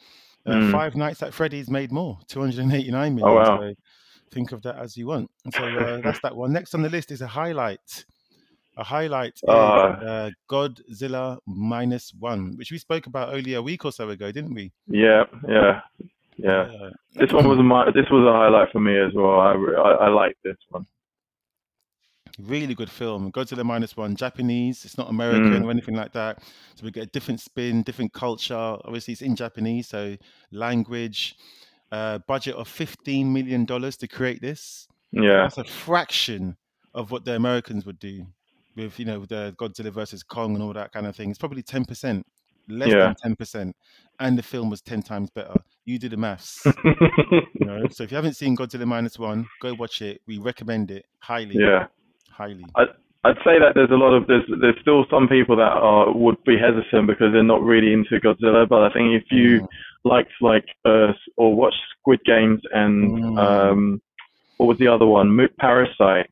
[0.46, 0.72] Uh, Mm.
[0.72, 3.28] Five Nights at Freddy's made more, 289 million.
[3.28, 3.60] Oh, wow.
[3.60, 3.74] So
[4.30, 5.30] think of that as you want.
[5.54, 6.52] So uh, that's that one.
[6.52, 8.04] Next on the list is a highlight.
[8.76, 9.92] A highlight is Ah.
[10.00, 14.52] uh, Godzilla minus one, which we spoke about only a week or so ago, didn't
[14.54, 14.72] we?
[14.88, 15.80] yeah, yeah,
[16.36, 16.62] yeah.
[16.62, 19.38] Uh, This one was my this was a highlight for me as well.
[19.40, 20.86] I I, I like this one.
[22.38, 23.30] Really good film.
[23.32, 24.84] Godzilla minus one, Japanese.
[24.84, 25.64] It's not American Mm.
[25.64, 26.42] or anything like that.
[26.74, 28.54] So we get a different spin, different culture.
[28.84, 30.16] Obviously, it's in Japanese, so
[30.50, 31.36] language.
[31.92, 34.88] Uh, budget of fifteen million dollars to create this.
[35.12, 36.56] Yeah, That's a fraction
[36.92, 38.26] of what the Americans would do
[38.74, 41.30] with you know the Godzilla versus Kong and all that kind of thing.
[41.30, 42.26] It's probably ten percent,
[42.68, 42.96] less Yeah.
[43.04, 43.76] than ten percent,
[44.18, 45.54] and the film was ten times better.
[45.84, 46.62] You do the maths.
[46.84, 47.86] you know?
[47.90, 50.20] So if you haven't seen Godzilla minus one, go watch it.
[50.26, 51.54] We recommend it highly.
[51.58, 51.86] yeah.
[52.36, 52.66] Highly.
[53.26, 56.36] I'd say that there's a lot of there's there's still some people that are would
[56.44, 58.68] be hesitant because they're not really into Godzilla.
[58.68, 59.68] But I think if you Mm.
[60.04, 63.38] liked like uh or watched Squid Games and Mm.
[63.46, 64.02] um
[64.58, 66.28] what was the other one Parasite,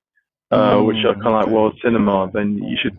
[0.51, 2.97] uh, which are Mm, kind of like world cinema, then you should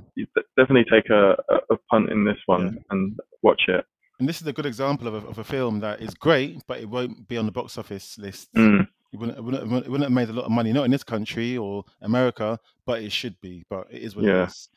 [0.57, 2.81] definitely take a, a a punt in this one Yeah.
[2.89, 3.85] and watch it.
[4.19, 6.79] And this is a good example of a, of a film that is great, but
[6.79, 8.49] it won't be on the box office list.
[8.55, 8.87] Mm.
[9.13, 11.03] It, wouldn't, it, wouldn't, it wouldn't- have made a lot of money, not in this
[11.03, 13.63] country or America, but it should be.
[13.69, 14.43] But it is what Yeah.
[14.43, 14.69] it is.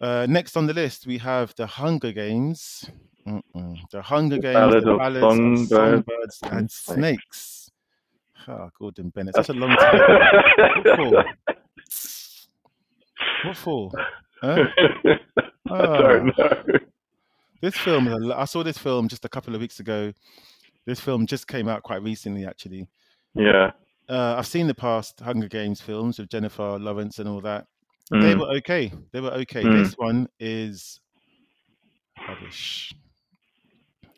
[0.00, 2.84] Uh, next on the list, we have The Hunger Games.
[3.26, 3.76] Mm-mm.
[3.90, 7.70] The Hunger Games, Ballad The of Ballads Songbirds Songbirds and Snakes.
[8.46, 9.34] Ah, Gordon Bennett.
[9.34, 10.00] That's a long time.
[10.84, 11.24] What for?
[13.44, 13.90] What for?
[14.42, 14.64] Huh?
[15.70, 16.62] I don't know.
[17.60, 20.12] This film, is a lo- I saw this film just a couple of weeks ago.
[20.84, 22.86] This film just came out quite recently, actually.
[23.34, 23.72] Yeah.
[24.08, 27.66] Uh, I've seen the past Hunger Games films with Jennifer Lawrence and all that.
[28.10, 28.40] They Mm.
[28.40, 28.92] were okay.
[29.12, 29.62] They were okay.
[29.62, 29.82] Mm.
[29.82, 31.00] This one is
[32.28, 32.92] rubbish.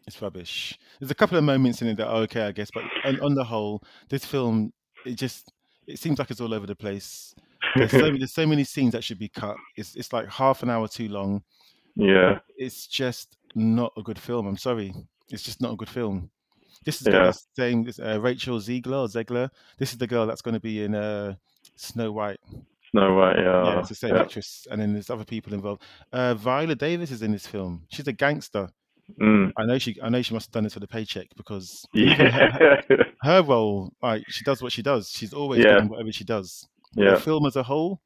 [0.07, 0.79] It's rubbish.
[1.01, 3.35] There's a couple of moments in it that are okay, I guess, but on, on
[3.35, 4.73] the whole, this film
[5.05, 5.53] it just
[5.87, 7.35] it seems like it's all over the place.
[7.77, 9.57] There's so, there's so many scenes that should be cut.
[9.77, 11.43] It's it's like half an hour too long.
[11.95, 12.39] yeah.
[12.57, 14.47] It's just not a good film.
[14.47, 14.93] I'm sorry.
[15.31, 16.31] It's just not a good film.
[16.87, 17.33] This is Yeah.
[17.33, 19.51] the same this, uh, Rachel Ziegler or Zegler.
[19.79, 21.35] This is the girl that's going to be in uh,
[21.75, 22.41] Snow White.
[22.93, 23.37] Snow White.
[23.39, 23.65] Yeah.
[23.65, 24.23] yeah, it's the same yeah.
[24.23, 25.83] actress, and then there's other people involved.
[26.13, 27.83] Uh, Viola Davis is in this film.
[27.91, 28.71] She's a gangster.
[29.21, 29.53] Mm.
[29.57, 29.97] I know she.
[30.03, 32.97] I know she must have done this for the paycheck because even her, Yeah.
[33.23, 35.11] her role, like she does what she does.
[35.11, 35.75] She's always Yeah.
[35.79, 36.67] doing whatever she does.
[36.95, 37.11] Yeah.
[37.15, 38.01] The film as a whole,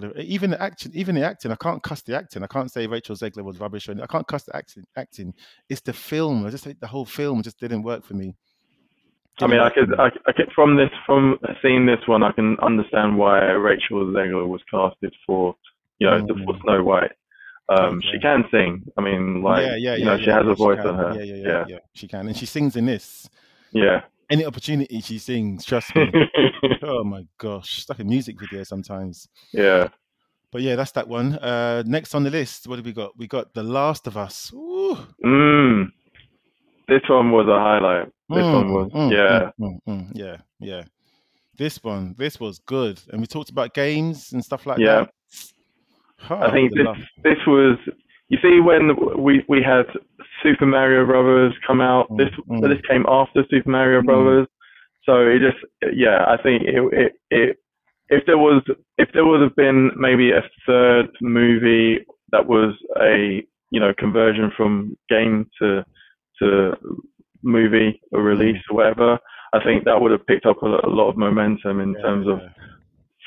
[0.00, 1.50] don't, even the action, even the acting.
[1.52, 2.42] I can't cuss the acting.
[2.42, 3.88] I can't say Rachel Zegler was rubbish.
[3.88, 4.04] Or anything.
[4.08, 4.84] I can't cuss the acting.
[4.96, 5.34] Acting.
[5.68, 6.46] It's the film.
[6.46, 8.34] I just think the whole film just didn't work for me.
[9.38, 9.96] I Didn't mean, I could, me.
[9.98, 14.46] I, I could, from this, from seeing this one, I can understand why Rachel Zegler
[14.46, 15.56] was casted for,
[15.98, 16.62] you know, the, for Mm.
[16.62, 17.12] Snow White.
[17.68, 18.08] Um, Okay.
[18.12, 18.84] she can sing.
[18.98, 21.14] I mean, like, yeah, yeah, you know, yeah, she has yeah, a voice on her.
[21.16, 21.64] Yeah, yeah, yeah, Yeah.
[21.68, 21.78] yeah.
[21.94, 23.28] She can, and she sings in this.
[23.72, 24.02] Yeah.
[24.30, 26.12] Any opportunity she sings, trust me.
[26.82, 29.28] oh my gosh, it's like a music video sometimes.
[29.52, 29.88] yeah.
[30.50, 31.34] But yeah, that's that one.
[31.38, 33.16] Uh, next on the list, what have we got?
[33.16, 34.52] We got The Last of Us.
[34.54, 34.98] Ooh.
[35.24, 35.90] Mm.
[36.88, 38.06] This one was a highlight.
[38.28, 39.50] This one Mm, was, mm, yeah.
[39.58, 40.82] mm, mm, mm, yeah, yeah.
[41.56, 45.04] This one, this was good, and we talked about games and stuff like Yeah.
[45.04, 45.10] that.
[46.30, 46.86] I Oh, think this,
[47.24, 47.78] this was,
[48.28, 48.90] you see, when
[49.22, 49.86] we, we had
[50.42, 52.08] Super Mario Brothers come out.
[52.10, 52.62] Mm, This mm.
[52.62, 54.06] this came after Super Mario Mm.
[54.06, 54.46] Brothers,
[55.04, 55.58] so it just
[55.94, 56.24] yeah.
[56.28, 57.56] I think it, it it
[58.08, 58.62] if there was
[58.98, 64.52] if there would have been maybe a third movie that was a you know conversion
[64.56, 65.84] from game to
[66.40, 66.72] to
[67.42, 69.18] movie or release or whatever,
[69.52, 72.40] I think that would have picked up a, a lot of momentum in terms of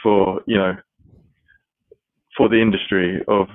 [0.04, 0.76] for you know
[2.38, 3.48] for the industry of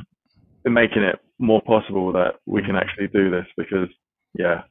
[0.64, 3.88] making it more possible that we can actually do this because
[4.38, 4.62] yeah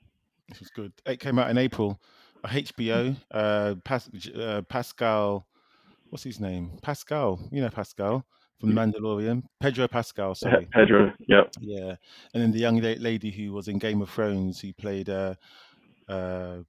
[0.48, 0.94] This was good.
[1.06, 2.00] It came out in April.
[2.44, 3.18] Uh, HBO.
[3.32, 5.46] Uh, Pas- uh, Pascal.
[6.10, 6.72] What's his name?
[6.82, 7.40] Pascal.
[7.52, 8.26] You know Pascal
[8.60, 9.44] from The Mandalorian.
[9.60, 10.36] Pedro Pascal.
[10.36, 10.68] Sorry.
[10.72, 11.96] Pedro yep Yeah,
[12.34, 15.36] and then the young lady who was in Game of Thrones, who played uh,
[16.08, 16.60] uh,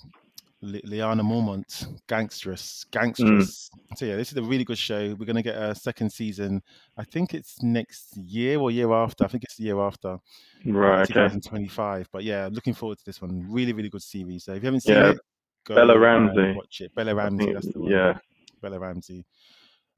[0.63, 3.71] Li- Lyanna Mormont, gangstress, gangstress.
[3.97, 5.15] So yeah, this is a really good show.
[5.19, 6.63] We're gonna get a second season.
[6.99, 9.25] I think it's next year or year after.
[9.25, 10.19] I think it's the year after,
[10.67, 12.09] right okay 2025.
[12.13, 13.47] But yeah, looking forward to this one.
[13.51, 14.45] Really, really good series.
[14.45, 15.19] So if you haven't seen Yeah, it,
[15.67, 16.53] go Bella Ramsey.
[16.55, 16.95] watch it.
[16.95, 17.91] Bella Ramsey, think- that's the one.
[17.91, 18.19] yeah
[18.61, 19.25] Bella Ramsey.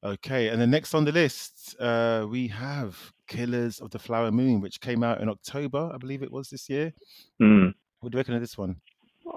[0.05, 4.61] Okay, and then next on the list, uh, we have Killers of the Flower Moon,
[4.61, 6.92] which came out in October, I believe it was this year.
[7.40, 7.72] mm.
[8.01, 8.77] What do you reckon of this one?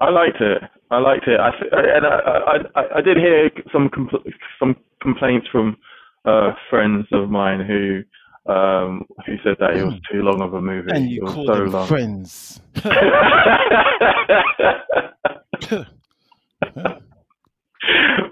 [0.02, 0.62] I liked it.
[0.91, 1.39] I liked it.
[1.39, 4.24] I th- and I I, I, I did hear some compl-
[4.60, 5.78] some complaints from
[6.26, 8.04] uh, friends of mine who
[8.52, 10.91] um, who said that it was too long of a movie.
[10.91, 11.88] And you it was call so them long.
[11.88, 12.62] friends.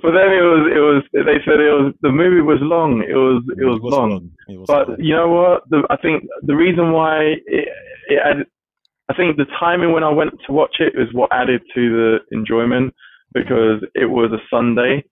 [0.01, 3.01] but then it was it was they said it was the movie was long.
[3.07, 4.31] It was it was, long.
[4.47, 4.97] It was But long.
[4.99, 5.63] you know what?
[5.69, 7.67] The, I think the reason why it,
[8.07, 8.47] it
[9.09, 12.17] I think the timing when I went to watch it was what added to the
[12.37, 12.93] enjoyment
[13.33, 15.03] because it was a Sunday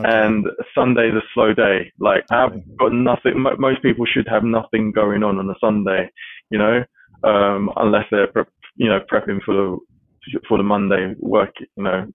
[0.00, 0.10] Okay.
[0.10, 0.44] and
[0.76, 1.92] Sunday's a slow day.
[2.00, 3.38] Like I've got nothing.
[3.38, 6.10] mo- Most people should have nothing going on on a Sunday,
[6.50, 6.82] you know,
[7.22, 12.06] um, unless they're prep, you know prepping for the for the Monday work, you know,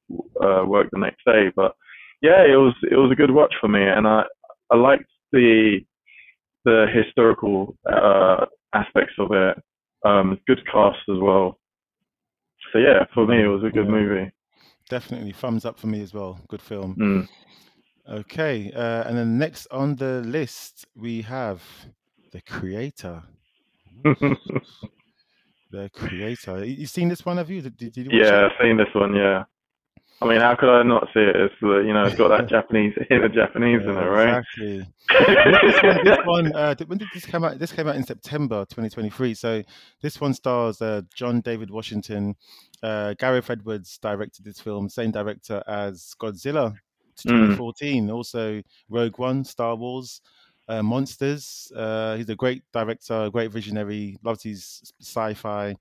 [0.44, 1.52] uh, work the next day.
[1.56, 1.74] But
[2.22, 4.24] yeah, it was it was a good watch for me, and I
[4.72, 5.80] I liked the
[6.66, 9.58] the historical uh, aspects of it.
[10.06, 11.60] Um, good cast as well.
[12.72, 13.92] So yeah, for me it was a good Yeah.
[13.92, 14.32] movie.
[14.90, 16.40] Definitely thumbs up for me as well.
[16.48, 16.96] Good film.
[16.96, 17.28] Mm.
[18.22, 21.62] Okay, uh, and then next on the list we have
[22.32, 23.24] the creator.
[25.72, 26.66] The creator.
[26.66, 27.38] You seen this one?
[27.38, 27.62] Have you?
[27.62, 28.46] Did, did you watch yeah?
[28.48, 29.14] I've seen this one.
[29.14, 29.44] Yeah,
[30.22, 31.36] I mean, how could I not see it?
[31.36, 34.40] It's uh, you know, it's got that Japanese hint of Japanese in it, right?
[34.40, 34.88] Exactly.
[35.10, 37.58] this one, this one uh, when did this come out?
[37.58, 39.34] This came out in September 2023.
[39.34, 39.64] So
[40.02, 42.36] this one stars uh, John David Washington.
[42.84, 46.74] Uh, Gareth Edwards directed this film, same director as Godzilla
[47.26, 47.58] Mm.
[47.58, 48.10] 2014.
[48.10, 50.22] Also Rogue One, Star Wars,
[50.68, 51.72] uh, Monsters.
[51.76, 54.18] Uh, he's a great director, a great visionary.
[54.24, 55.76] Loves his sci-fi.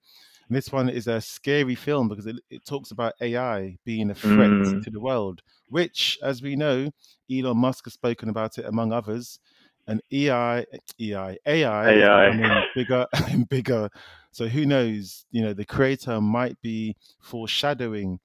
[0.48, 4.14] And this one is a scary film because it, it talks about AI being a
[4.14, 4.82] threat Mm.
[4.82, 6.90] to the world, which, as we know,
[7.30, 9.38] Elon Musk has spoken about it among others.
[9.86, 10.64] And EI,
[11.00, 12.30] EI, AI, AI.
[12.30, 13.88] becoming bigger and bigger.
[14.32, 15.24] So who knows?
[15.30, 18.18] You know, the creator might be foreshadowing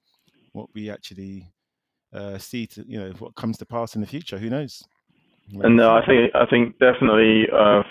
[0.52, 1.50] what we actually
[2.12, 4.38] uh, see to you know what comes to pass in the future.
[4.38, 4.84] Who knows?
[5.62, 7.82] And uh, I think I think definitely uh,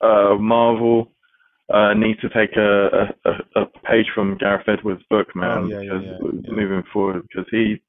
[0.00, 1.12] uh, Marvel
[1.72, 5.80] uh, needs to take a, a, a- page from Gareth Edwards' book, man, Oh, yeah,
[5.80, 6.50] because yeah, yeah.
[6.52, 7.82] moving forward, because he,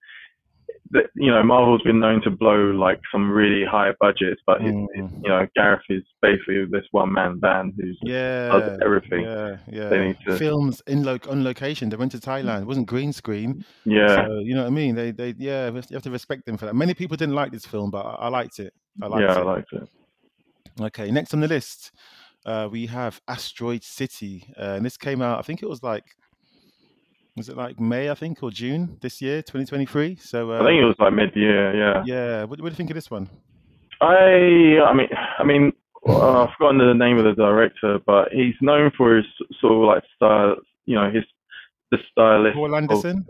[1.16, 4.88] you know, Marvel's been known to blow like some really high budgets, but his, Mm.
[5.24, 9.22] you know, Gareth is basically this one-man band who's yeah, everything.
[9.24, 9.90] Yeah, yeah.
[9.90, 11.90] They need to- Films in lo- on location.
[11.90, 12.62] They went to Thailand.
[12.62, 13.66] It wasn't green screen.
[13.86, 14.94] yeah, So you know what I mean?
[14.96, 15.70] They, they, yeah.
[15.70, 16.76] You have to respect them for that.
[16.76, 18.74] Many people didn't like this film, but I, I liked it.
[19.02, 19.90] I liked yeah, I liked it.
[20.80, 21.92] Okay, next on the list,
[22.46, 25.40] uh, we have Asteroid City, uh, and this came out.
[25.40, 26.04] I think it was like,
[27.36, 28.10] was it like May?
[28.10, 30.18] I think or June this year, 2023.
[30.18, 32.04] So uh, I think it was like mid-year, yeah.
[32.06, 32.44] yeah.
[32.44, 33.30] What, what do you think of this one?
[34.02, 35.08] I, I mean,
[35.40, 35.72] I mean,
[36.08, 39.26] uh, I've forgotten the name of the director, but he's known for his
[39.60, 41.24] sort of like style, you know, his
[41.92, 42.56] the stylist.
[42.56, 43.26] Paul of- Anderson.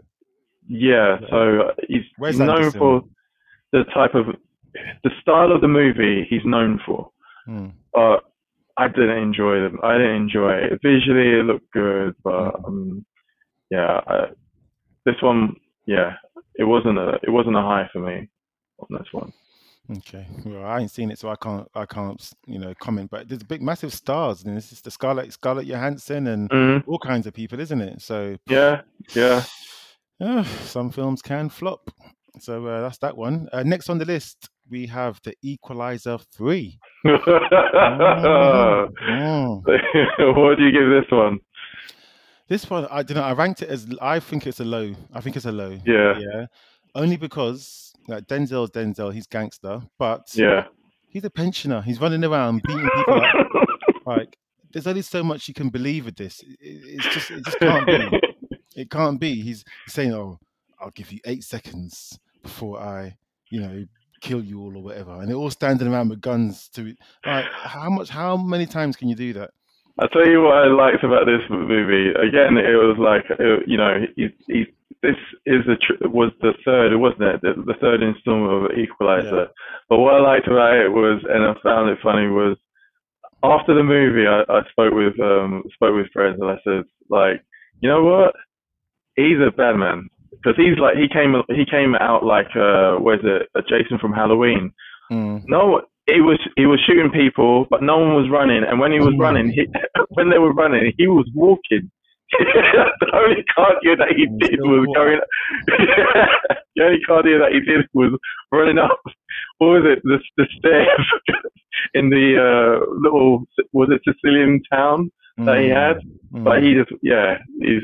[0.68, 2.80] yeah, so uh, he's, Where's known Anderson?
[2.80, 3.02] for
[3.72, 4.26] the type of
[5.04, 7.10] the style of the movie he's known for.
[7.46, 7.68] Hmm.
[7.94, 8.24] But
[8.78, 9.80] I didn't enjoy them.
[9.84, 10.80] I didn't enjoy it.
[10.84, 13.06] Visually, it looked good, but um,
[13.70, 14.26] yeah, I,
[15.06, 15.56] this one,
[15.86, 16.14] yeah,
[16.56, 18.30] it wasn't a it wasn't a high for me
[18.80, 19.32] on this one.
[19.98, 20.26] Okay.
[20.46, 21.68] Well, I ain't seen it, so I can't.
[21.76, 22.32] I can't.
[22.48, 23.12] You know, comment.
[23.12, 27.00] But there's big, massive stars, and this is the Scarlett Scarlett Johansson and Mm, all
[27.00, 28.02] kinds of people, isn't it?
[28.02, 28.82] So yeah,
[29.14, 29.44] yeah.
[30.22, 31.92] uh, some films can flop.
[32.40, 33.50] So uh, that's that one.
[33.52, 36.80] Uh, next on the list, we have The Equalizer Three.
[37.06, 38.94] Mm,
[39.64, 40.38] mm.
[40.38, 41.40] what do you give this one?
[42.48, 43.24] This one, I don't know.
[43.24, 44.94] I ranked it as I think it's a low.
[45.14, 45.80] I think it's a low.
[45.86, 46.18] Yeah.
[46.20, 46.46] Yeah.
[46.96, 50.66] Only because like Denzel's Denzel, he's gangster, but Yeah.
[51.10, 51.82] he's a pensioner.
[51.82, 53.48] He's running around beating people up.
[54.06, 54.38] Like,
[54.74, 56.42] there's only so much you can believe with this.
[56.42, 58.20] It- It's just, it just can't be.
[58.76, 59.40] It can't be.
[59.40, 60.40] He's saying, "Oh,
[60.82, 63.16] I'll give you eight seconds before I,
[63.52, 63.86] you know,
[64.24, 66.70] kill you all or whatever," and they're all standing around with guns.
[66.76, 68.10] To like, how much?
[68.10, 69.52] How many times can you do that?
[70.00, 72.10] I'll tell you what I liked about this movie.
[72.10, 74.66] Again, it was like, uh, you know, he, he,
[75.04, 77.42] this is a tr- was the third, wasn't it?
[77.42, 79.48] The, the third installment of Equalizer.
[79.90, 82.58] But what I liked about it was, and I found it funny, was
[83.44, 87.44] after the movie, I, I spoke with um spoke with friends, and I said, like,
[87.82, 88.34] you know what?
[89.16, 90.10] He's a bad man
[90.42, 93.50] because he's like he came he came out like uh, it?
[93.56, 94.72] A Jason from Halloween.
[95.12, 95.44] Mm.
[95.48, 98.64] No, he was he was shooting people, but no one was running.
[98.64, 99.20] And when he was Mm.
[99.20, 99.68] running, he,
[100.10, 101.90] when they were running, he was walking.
[102.40, 105.20] the only cardio that he Mm, did was going.
[106.76, 108.18] the only cardio that he did was
[108.52, 109.00] running up.
[109.60, 110.02] What was it?
[110.04, 111.08] The the stairs
[111.94, 115.98] in the uh, little was it Sicilian town that he had?
[116.34, 116.44] Mm.
[116.44, 117.38] But he just yeah.
[117.62, 117.84] He's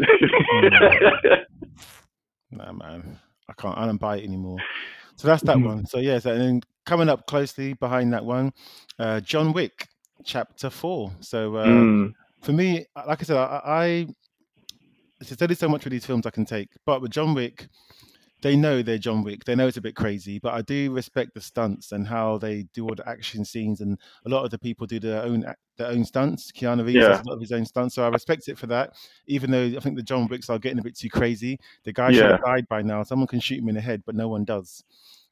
[2.52, 3.78] Nah, man, I can't.
[3.78, 4.60] I don't buy it anymore.
[5.18, 5.66] So that's that Mhm.
[5.66, 5.86] one.
[5.86, 8.54] So yeah, so, and then coming up closely behind that one,
[8.98, 9.88] uh, John Wick,
[10.24, 11.12] Chapter Four.
[11.20, 14.08] So uh, Mm, for me, like I said, I, I
[15.20, 16.70] there's only so much with these films I can take.
[16.86, 17.68] But with John Wick,
[18.41, 19.43] they know they're John Wick.
[19.45, 22.63] They know it's a bit crazy, but I do respect the stunts and how they
[22.73, 23.82] do all the action scenes.
[23.82, 25.45] And a lot of the people do their own
[25.78, 26.52] their own stunts.
[26.52, 27.08] Keanu Reeves Yeah.
[27.10, 28.93] does a lot of his own stunts, so I respect it for that.
[29.28, 31.60] Even though I think the John Wicks are getting a bit too crazy.
[31.84, 33.04] The guy should have died by now.
[33.04, 34.84] Someone can shoot him in the head, but no one does.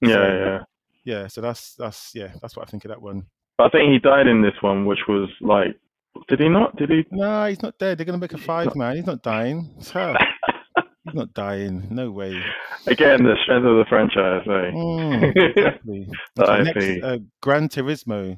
[0.02, 0.64] yeah, So- yeah.
[1.04, 3.26] Yeah, so that's that's yeah, that's what I think of that one.
[3.58, 5.80] But I think he died in this one, which was like,
[6.28, 6.76] did he not?
[6.76, 7.06] Did he?
[7.12, 7.98] No, he's not dead.
[7.98, 8.98] They're gonna make a five, man.
[8.98, 9.74] He's not dying.
[9.78, 10.18] It's her.
[11.08, 11.88] He's not dying.
[11.90, 12.40] No way.
[12.86, 14.44] Again, the strength of the franchise.
[14.46, 14.72] Eh?
[14.76, 16.08] Mm, exactly.
[16.40, 18.38] I next, uh, Gran Turismo.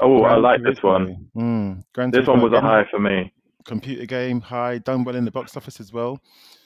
[0.00, 1.06] Oh, I Gran like this one.
[1.36, 1.42] Turismo.
[1.42, 3.32] Mm, Gran This one Turismo was a high for me.
[3.64, 6.20] Computer game, high, done well in the box office as well.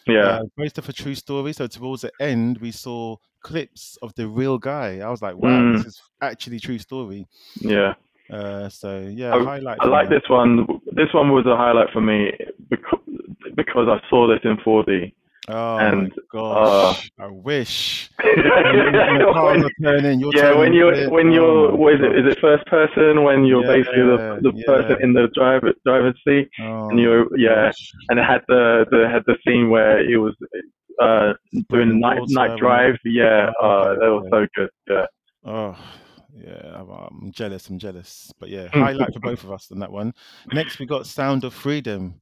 [0.07, 1.53] Yeah, Uh, based off a true story.
[1.53, 4.99] So towards the end, we saw clips of the real guy.
[5.01, 5.87] I was like, wow, this Mm.
[5.87, 7.27] is actually true story.
[7.61, 7.95] yeah.
[8.31, 9.79] Uh, so yeah, I- highlight.
[9.81, 10.67] I like this one.
[10.93, 12.33] This one was a highlight for me
[12.71, 13.01] because
[13.57, 15.13] because I saw this in 4D.
[15.49, 18.11] Oh and, my gosh, I wish.
[18.23, 21.11] When the cars When- turning, yeah, when you're it.
[21.11, 22.19] when Oh you're my what is it?
[22.27, 26.15] Is it first person when you're basically the the Yeah, person in the driver driver's
[26.27, 27.93] seat Oh and you're yeah, gosh.
[28.09, 30.35] and it had the the had the scene where he was
[31.03, 31.33] uh
[31.71, 32.97] doing night night drive.
[33.05, 34.71] Yeah, Oh, uh, that was so good.
[34.89, 35.07] Yeah.
[35.45, 35.77] Oh,
[36.37, 37.69] yeah, I'm, I'm jealous.
[37.69, 38.33] I'm jealous.
[38.39, 38.81] But yeah, Hmm.
[38.83, 40.15] highlight for both of us on that one.
[40.53, 42.21] Next, we got Sound of Freedom.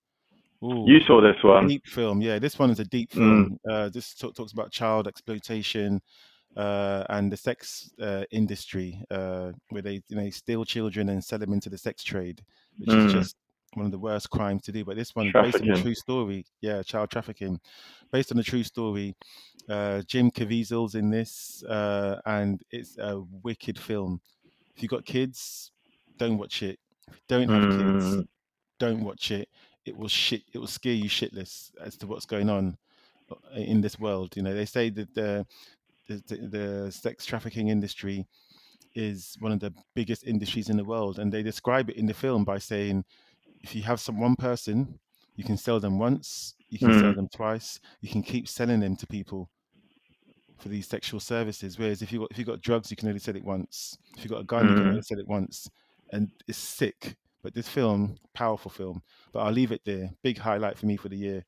[0.63, 1.69] Ooh, You saw this one.
[1.69, 2.21] deep film.
[2.21, 3.17] Yeah, this one is a deep Mm.
[3.17, 3.61] film.
[3.69, 6.01] Uh, this talk, talks about child exploitation
[6.57, 11.39] uh, and the sex uh, industry, uh, where they you know steal children and sell
[11.39, 12.43] them into the sex trade,
[12.79, 13.13] which is Mm.
[13.13, 13.37] just
[13.75, 14.85] one of the worst crimes to do.
[14.85, 17.61] But this one, based on a true story, yeah, child trafficking,
[18.13, 19.15] based on a true story.
[19.69, 24.21] Uh, Jim Caviezel's in this, uh, and it's a wicked film.
[24.75, 25.71] If you've got kids,
[26.19, 26.81] don't watch it.
[27.07, 28.29] If you don't have kids, Mm.
[28.81, 29.49] don't watch it.
[29.91, 30.43] It will shit.
[30.53, 32.79] It will scare you shitless as to what's going on
[33.31, 34.37] uh, in this world.
[34.37, 35.47] You know, they say that the
[36.09, 38.27] the, the, sex trafficking industry
[38.95, 42.15] is one of the biggest industries in the world, and they describe it in the
[42.15, 43.05] film by saying,
[43.63, 44.99] if you have some one person,
[45.37, 47.17] you can sell them once, you can sell Mm.
[47.17, 49.51] them twice, you can keep selling them to people
[50.59, 51.79] for these sexual services.
[51.79, 53.97] Whereas if you got if you got drugs, you can only sell it once.
[54.17, 54.91] If you got a gun, you can Mm.
[54.91, 55.71] only sell it once,
[56.13, 57.17] and it's sick.
[57.43, 59.03] But this film, powerful film.
[59.33, 60.11] But I'll leave it there.
[60.23, 61.45] Big highlight for me for the year.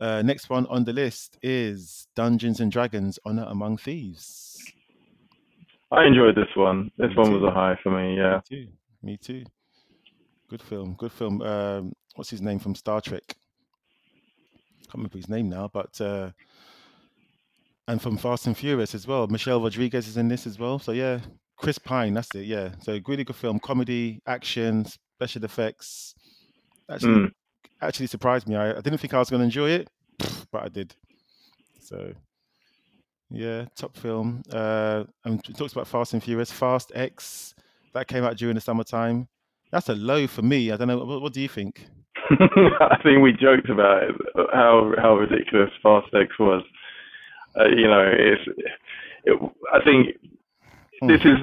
[0.00, 4.62] Uh, next one on the list is Dungeons and Dragons: Honor Among Thieves.
[5.90, 6.90] I enjoyed this one.
[6.98, 8.16] This Me one was a high for me.
[8.16, 8.40] Yeah.
[8.50, 8.68] Me too.
[9.02, 9.44] Me too.
[10.48, 10.94] Good film.
[10.94, 11.40] Good film.
[11.42, 13.36] Um, what's his name from Star Trek?
[14.86, 16.30] Can't remember his name now, but uh,
[17.88, 19.26] and from Fast and Furious as well.
[19.28, 20.78] Michelle Rodriguez is in this as well.
[20.78, 21.20] So yeah,
[21.56, 22.14] Chris Pine.
[22.14, 22.46] That's it.
[22.46, 22.70] Yeah.
[22.82, 23.58] So really good film.
[23.58, 24.84] Comedy, action,
[25.18, 26.14] special effects.
[26.90, 27.30] Actually, Mm.
[27.80, 28.56] actually surprised me.
[28.56, 29.88] I, I didn't think I was going to enjoy it,
[30.52, 30.94] but I did.
[31.80, 32.12] So
[33.30, 34.42] yeah, top film.
[34.52, 36.50] Uh, and it talks about Fast and Furious.
[36.52, 37.54] Fast X
[37.94, 39.28] that came out during the summertime.
[39.70, 40.70] That's a low for me.
[40.70, 40.98] I don't know.
[41.04, 41.86] What, what do you think?
[42.30, 44.14] I think we joked about it,
[44.52, 46.62] how how ridiculous Fast X was.
[47.58, 48.42] Uh, you know, it's.
[49.24, 49.38] It,
[49.72, 50.16] I think
[51.00, 51.08] Hmm.
[51.08, 51.38] this is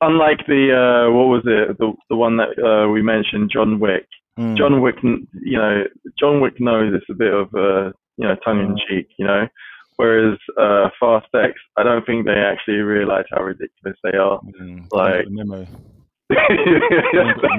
[0.00, 4.06] unlike the uh, what was it the the one that uh, we mentioned, John Wick.
[4.38, 4.56] Mm.
[4.56, 5.84] John Wick, you know,
[6.18, 9.46] John Wick knows it's a bit of uh, you know tongue in cheek, you know.
[9.96, 14.40] Whereas uh, Fast X, I don't think they actually realize how ridiculous they are.
[14.60, 15.66] Mm, Like- the memo.
[16.30, 16.36] they,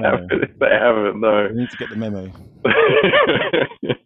[0.01, 1.49] haven't, they haven't, no.
[1.51, 2.31] We need to get the memo.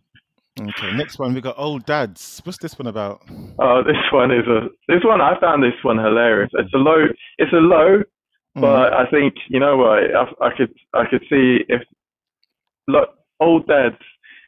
[0.59, 2.41] Okay, next one we got old dads.
[2.45, 3.21] What's this one about?
[3.59, 5.21] oh, this one is a this one.
[5.21, 6.49] I found this one hilarious.
[6.53, 7.07] It's a low.
[7.37, 8.03] It's a low,
[8.57, 9.99] Mm, but I think you know what?
[10.15, 11.81] I, I could I could see if
[12.87, 13.97] look old dads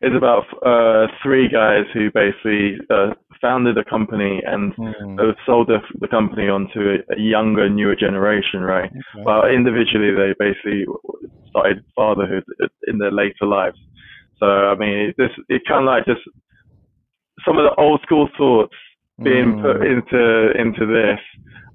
[0.01, 5.79] is about uh, three guys who basically uh, founded a company and mm, sold the,
[5.99, 8.91] the company onto a, a younger, newer generation, right?
[8.91, 9.23] okay.
[9.25, 10.85] Well, individually, they basically
[11.49, 12.43] started fatherhood
[12.87, 13.77] in their later lives.
[14.39, 16.21] So, I mean, this it kind of like just
[17.45, 18.75] some of the old school thoughts
[19.23, 21.19] being put Mm, into into this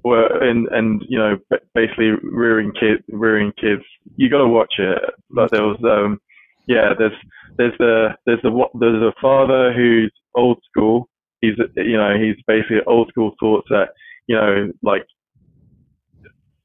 [0.03, 3.83] were and and you know ba- basically rearing kids rearing kids.
[4.15, 4.99] You got to watch it.
[5.29, 6.19] But there was um
[6.67, 7.13] yeah there's
[7.57, 11.09] there's the there's the there's a father who's old school.
[11.41, 13.89] He's you know he's basically old school thoughts that
[14.27, 15.05] you know like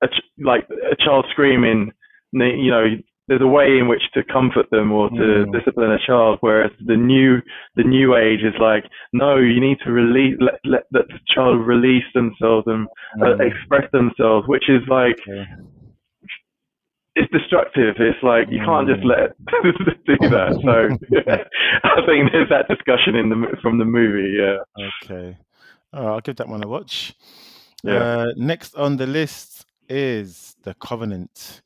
[0.02, 1.92] a ch- like a child screaming
[2.32, 2.84] you know
[3.28, 5.16] there's a way in which to comfort them or to
[5.46, 5.52] Mm.
[5.52, 7.40] discipline a child whereas the new
[7.76, 11.02] the new age is like no you need to release let, let the
[11.34, 12.86] child release themselves and
[13.22, 15.44] uh, mm, express themselves which is like okay.
[17.16, 19.12] it's destructive it's like you can't just Mm.
[19.14, 19.36] let
[20.06, 20.76] do that so
[21.84, 24.58] i think there's that discussion in the from the movie yeah
[25.04, 25.36] Okay.
[25.92, 27.14] All right, I'll give that one a watch.
[27.82, 27.92] Yeah.
[27.94, 31.62] Uh, next on the list is The Covenant.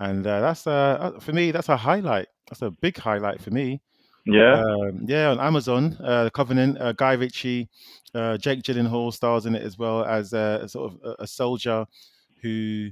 [0.00, 0.70] And uh, that's, uh,
[1.16, 2.28] uh, for me, that's a highlight.
[2.48, 3.80] That's a big highlight for me.
[4.26, 7.68] yeah Um, yeah, on Amazon, uh, The Covenant, uh, Guy Ritchie,
[8.14, 11.26] uh, Jake Gyllenhaal stars in it as well as a, a sort of a, a
[11.26, 11.86] soldier
[12.42, 12.90] who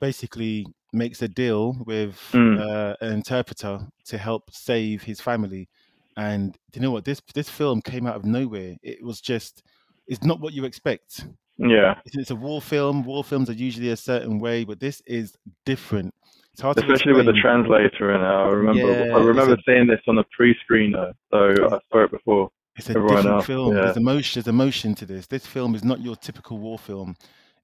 [0.00, 2.60] basically makes a deal with Mm.
[2.60, 5.68] uh, an interpreter to help save his family.
[6.16, 7.04] And do you know what?
[7.04, 8.76] This this film came out of nowhere.
[8.82, 9.64] It was just,
[10.06, 11.26] it's not what you expect.
[11.58, 13.02] yeah It's, it's a war film.
[13.04, 16.14] War films are usually a certain way, but this is different.
[16.54, 20.00] It's hard especially with the translator and I remember Yeah, I remember a- seeing this
[20.06, 23.74] on the pre-screener so I saw it before It's a different else, film.
[23.76, 23.82] yeah.
[23.86, 24.40] There's emotion.
[24.40, 25.26] There's emotion to this.
[25.26, 27.16] This film is not your typical war film.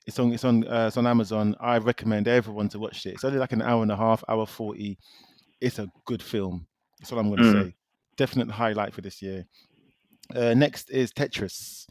[0.07, 0.33] It's on.
[0.33, 0.67] It's on.
[0.67, 1.55] Uh, it's on Amazon.
[1.61, 3.11] I recommend everyone to watch it.
[3.15, 4.99] It's only like an hour and a half, hour forty.
[5.61, 6.67] It's a good film.
[6.99, 7.65] That's all I'm going to Mm.
[7.67, 7.75] say.
[8.17, 9.45] Definite highlight for this year.
[10.35, 11.87] Uh, next is Tetris.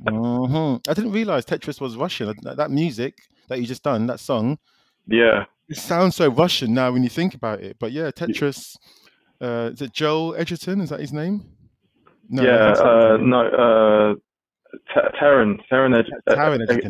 [0.00, 2.34] Hmm I didn't realize Tetris was Russian.
[2.42, 3.14] That, that music
[3.48, 4.58] that you just done, that song,
[5.06, 7.76] yeah it sounds so Russian now when you think about it.
[7.78, 8.76] But yeah, Tetris.
[9.40, 10.80] Uh, is it Joel Edgerton?
[10.80, 11.44] Is that his name?
[12.28, 14.14] No, yeah uh, no uh
[14.92, 16.02] Ta- Taron Taron uh,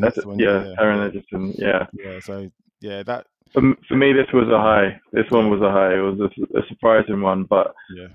[0.00, 0.74] that's the one, yeah yeah.
[0.78, 2.20] Taron Egerton yeah Yeah.
[2.20, 5.94] So yeah, that for, for me this was a high this one was a high
[5.94, 8.08] it was a surprising one but yeah,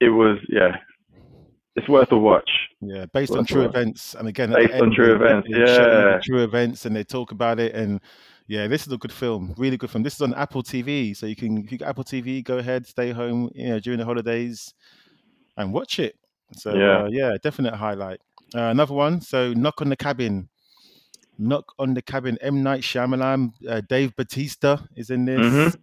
[0.00, 0.76] it was yeah
[1.76, 4.14] it's worth a watch yeah, based on true events.
[4.14, 6.20] And again, based on end, true events, they show you the yeah.
[6.24, 7.74] true events, and they talk about it.
[7.74, 8.00] And
[8.46, 10.02] yeah, this is a good film, really good film.
[10.02, 12.86] This is on Apple TV, so you can if you got Apple TV, go ahead,
[12.86, 14.72] stay home, you know, during the holidays,
[15.58, 16.16] and watch it.
[16.54, 17.02] So Yeah.
[17.02, 18.20] uh, yeah, definite highlight.
[18.54, 19.20] Uh, another one.
[19.20, 20.48] So knock on the cabin.
[21.38, 22.38] Knock on the cabin.
[22.40, 25.38] M Night Shyamalan, uh, Dave Bautista is in this.
[25.38, 25.76] Mhm.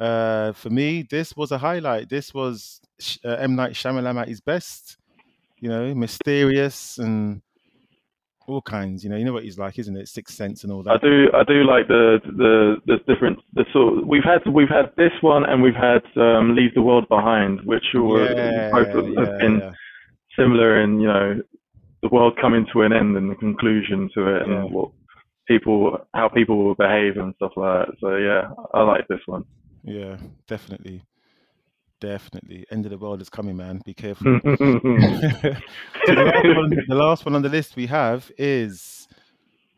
[0.00, 2.08] Uh, for me, this was a highlight.
[2.08, 2.80] This was
[3.24, 4.96] uh, M Night Shyamalan at his best.
[5.60, 7.42] You know, mysterious and
[8.48, 9.04] all kinds.
[9.04, 10.08] You know, you know what he's like, isn't it?
[10.08, 10.92] Sixth Sense and all that.
[10.92, 14.92] I do I do like the the the different the sort we've had we've had
[14.96, 19.08] this one and we've had um, Leave the World Behind which were Yeah, both have
[19.08, 19.72] yeah, been yeah.
[20.38, 21.40] similar in you know
[22.02, 24.90] the world coming to an end and the conclusion to it and what
[25.46, 27.94] people how people will behave and stuff like that.
[28.00, 29.44] So yeah, I like this one.
[29.84, 30.16] Yeah,
[30.46, 31.02] definitely.
[32.00, 32.64] Definitely.
[32.70, 33.80] End of the world is coming, man.
[33.84, 34.40] Be careful.
[36.06, 39.08] So the, last one, the last one on the list we have is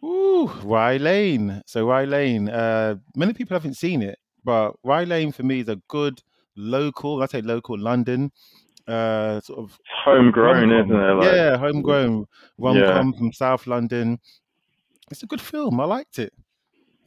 [0.05, 1.61] ooh, Rye Lane.
[1.67, 5.69] So Rye Lane, uh, many people haven't seen it, but Rye Lane for me is
[5.69, 6.23] a good
[6.57, 8.31] local, I say local London,
[8.87, 11.15] uh, sort of homegrown, isn't it?
[11.15, 12.27] Like, yeah, homegrown
[12.59, 13.03] rom Yeah.
[13.13, 14.21] from South London.
[15.11, 15.81] It's a good film.
[15.81, 16.33] I liked it.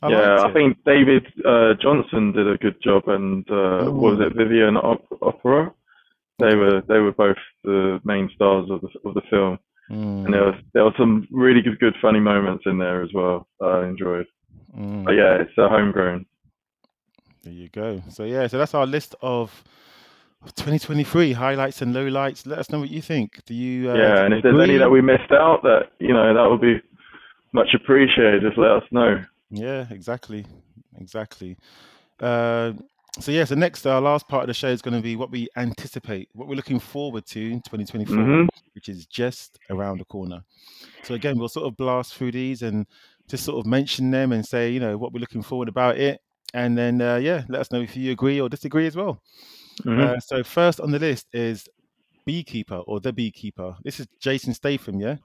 [0.04, 4.36] I yeah, I think David uh, Jonsson did a good job, and uh, was it
[4.36, 5.72] Vivian Op- Oparah?
[6.40, 9.60] They were they were both the main stars of the of the film,
[9.92, 13.12] Mm, and there was there were some really good good funny moments in there as
[13.14, 13.48] well.
[13.60, 14.28] that I enjoyed.
[14.78, 15.04] mm.
[15.06, 16.26] But yeah, it's a homegrown.
[17.44, 18.02] There you go.
[18.10, 19.64] So yeah, so that's our list of
[20.56, 22.46] 2023 highlights and lowlights.
[22.48, 23.44] Let us know what you think.
[23.46, 23.92] Do you?
[23.92, 26.62] Uh, yeah, and if there's any that we missed out, that you know that would
[26.62, 26.82] be
[27.52, 28.42] much appreciated.
[28.42, 29.24] Just let us know.
[29.54, 30.46] Yeah, exactly,
[31.00, 31.58] exactly.
[32.20, 32.74] Uh,
[33.20, 35.30] so yeah, so next our last part of the show is going to be what
[35.30, 38.48] we anticipate, what we're looking forward to in 2024, Mhm.
[38.74, 40.44] which is just around the corner.
[41.04, 42.88] So again, we'll sort of blast through these and
[43.28, 46.22] just sort of mention them and say, you know, what we're looking forward about it,
[46.56, 49.22] and then uh, yeah, let us know if you agree or disagree as well.
[49.84, 50.00] Mhm.
[50.00, 51.68] Uh, so first on the list is
[52.26, 53.76] Beekeeper or The Beekeeper.
[53.84, 55.18] This is Jason Statham, yeah.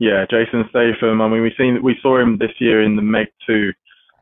[0.00, 1.20] Yeah, Jason Statham.
[1.20, 3.72] I mean, we seen we saw him this year in the Meg Two.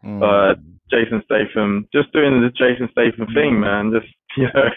[0.04, 0.22] Mm.
[0.22, 0.54] Uh,
[0.90, 3.92] Jason Statham, just doing the Jason Statham thing, man.
[3.92, 4.68] Just you know,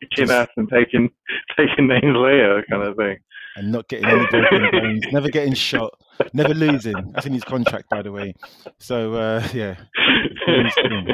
[0.00, 1.10] kicking ass and taking
[1.56, 3.18] taking names later, kind of thing.
[3.56, 5.92] and not getting any broken bones, never getting shot,
[6.32, 7.12] never losing.
[7.12, 8.32] That's in his contract, by the way.
[8.78, 9.76] So uh, yeah,
[10.46, 11.08] doing his thing.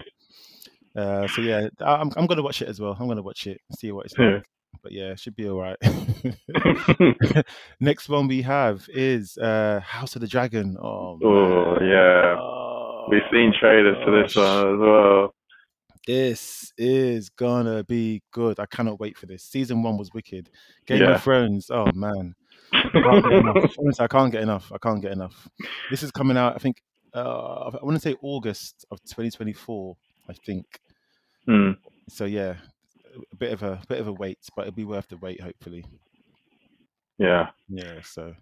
[0.97, 2.97] Uh, so yeah, I'm I'm gonna watch it as well.
[2.99, 4.41] I'm gonna watch it, see what it's Yeah.
[4.83, 5.77] But yeah, it should be all right.
[7.81, 10.77] Next one we have is uh, House of the Dragon.
[10.81, 15.35] Oh, oh yeah, Oh, we've seen trailers to this one as well.
[16.07, 18.61] This is gonna be good.
[18.61, 19.43] I cannot wait for this.
[19.43, 20.51] Season one was wicked.
[20.87, 21.15] Game Yeah.
[21.15, 21.71] of Thrones.
[21.71, 22.35] Oh man,
[22.73, 23.73] I can't get enough.
[23.79, 24.71] Honestly, I can't get enough.
[24.73, 25.49] I can't get enough.
[25.91, 26.55] This is coming out.
[26.55, 26.83] I think.
[27.15, 29.97] Uh, I want to say August of 2024.
[30.29, 30.67] I think.
[31.47, 31.71] Hmm.
[32.09, 32.55] So yeah,
[33.33, 35.41] a bit of a bit of a wait, but it'll be worth the wait.
[35.41, 35.85] Hopefully.
[37.19, 37.51] Yeah.
[37.69, 38.01] Yeah.
[38.03, 38.35] So.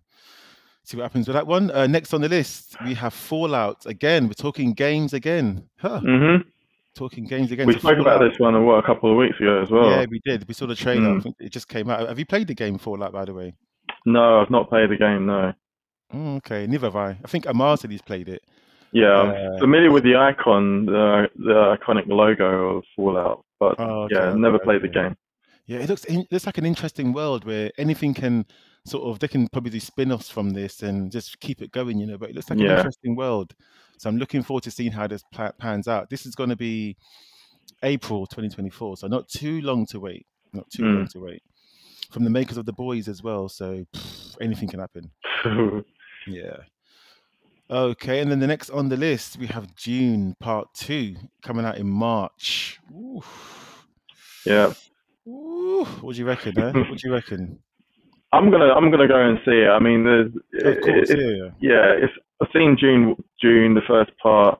[0.85, 1.71] See what happens with that one.
[1.71, 4.27] Uh, next on the list, we have Fallout again.
[4.27, 5.69] We're talking games again.
[5.79, 6.01] Huh.
[6.01, 6.49] Mm-hmm.
[6.97, 7.69] Talking games again.
[7.69, 9.89] We So spoke about this one what, a couple of weeks ago as well.
[9.89, 10.47] Yeah, we did.
[10.49, 11.21] We saw the trailer.
[11.21, 11.35] Mm.
[11.39, 12.09] it just came out.
[12.09, 13.55] Have you played the game Fallout, by the way?
[14.05, 15.27] No, I've not played the game.
[15.27, 15.53] No.
[16.13, 17.11] Mm, okay, neither have I.
[17.11, 18.43] I think Amar said he's played it.
[18.91, 24.03] Yeah, I'm Uh, familiar with the icon, the the iconic logo of Fallout, but Oh,
[24.05, 25.17] okay, yeah, never okay, played the game.
[25.67, 28.45] Yeah, it looks in, looks like an interesting world where anything can
[28.85, 32.07] sort of they can probably do spin-offs from this and just keep it going, you
[32.07, 32.19] know.
[32.19, 33.55] But it looks like an interesting world.
[33.99, 35.23] So I'm looking forward to seeing how this
[35.59, 36.11] pans out.
[36.11, 36.97] This is going to be
[37.85, 40.27] April 2024, so not too long to wait.
[40.53, 40.95] Not too Mm.
[40.97, 41.43] long to wait.
[42.11, 45.11] From the makers of the boys as well, so pff, anything can happen.
[46.27, 46.57] Yeah.
[47.71, 51.79] Okay, and then the next on the list we have Dune Part Two coming out
[51.79, 52.79] in March.
[52.93, 53.23] Ooh.
[54.45, 54.73] yeah,
[55.27, 55.85] Ooh.
[56.01, 56.53] What do you reckon?
[56.57, 56.73] Huh?
[56.75, 57.59] What do you reckon?
[58.33, 59.69] I'm gonna I'm gonna go and see it.
[59.69, 60.33] I mean, there's
[60.77, 61.97] Of course, it- yeah, yeah.
[62.01, 62.07] yeah,
[62.43, 64.59] I've seen Dune Dune the first part.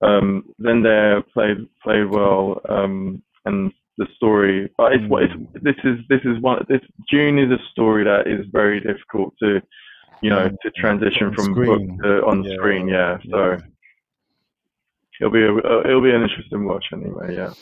[0.00, 4.70] Um, then they played played well, um, and the story.
[4.78, 5.62] But it's what it's Mm.
[5.62, 6.80] this is this is one this
[7.10, 9.60] Dune is a story that is very difficult to
[10.22, 11.96] you know to transition from screen.
[11.96, 12.88] book to on Yeah, screen.
[12.88, 13.58] Yeah, so Yeah.
[15.20, 17.34] it'll be a, it'll be an interesting watch anyway.
[17.36, 17.52] Yeah,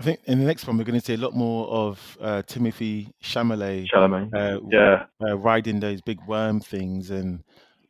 [0.00, 2.42] I think in the next one we're going to see a lot more of uh,
[2.46, 4.34] Timothée Chalamet Chalamet.
[4.34, 7.42] uh, Yeah, uh, riding those big worm things and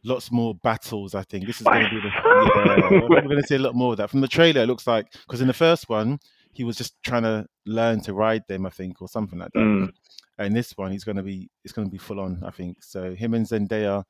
[0.05, 1.15] lots more battles.
[1.15, 3.75] I think this is going to be the yeah, we're going to see a lot
[3.75, 4.63] more of that from the trailer.
[4.63, 6.19] It looks like because in the first one
[6.59, 9.61] he was just trying to learn to ride them, I think, or something like that.
[9.61, 9.93] Mm.
[10.39, 12.43] And this one he's going to be it's going to be full on.
[12.45, 13.15] I think so.
[13.15, 14.03] Him and Zendaya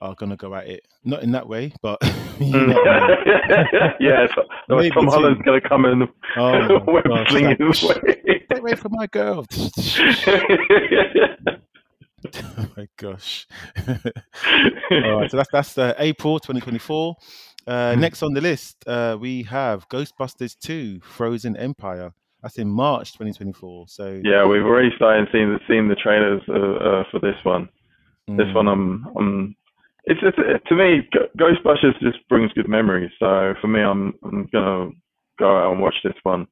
[0.00, 1.98] are going to go at it, not in that way, but
[2.40, 2.74] you know Mm.
[2.74, 3.06] what I
[3.70, 3.92] mean.
[4.00, 4.42] yeah, so,
[4.94, 5.10] Tom too.
[5.10, 6.08] Holland's gonna come in
[6.38, 8.22] Oh my web gosh, his way.
[8.48, 9.44] Get away from my girl.
[12.36, 13.46] oh my gosh.
[13.86, 17.14] All right, so that's that's uh, April 2024.
[17.66, 22.12] Uh, next on the list, uh, we have Ghostbusters 2: Frozen Empire.
[22.42, 23.86] That's in March 2024.
[23.88, 27.68] So yeah, we've already started seeing the seeing the trailers uh, uh, for this one.
[28.26, 29.56] This mm, one, I'm, I'm.
[30.04, 31.08] It's, it's to me,
[31.38, 33.10] Ghostbusters just brings good memories.
[33.18, 34.90] So for me, I'm I'm gonna
[35.38, 36.46] go out and watch this one.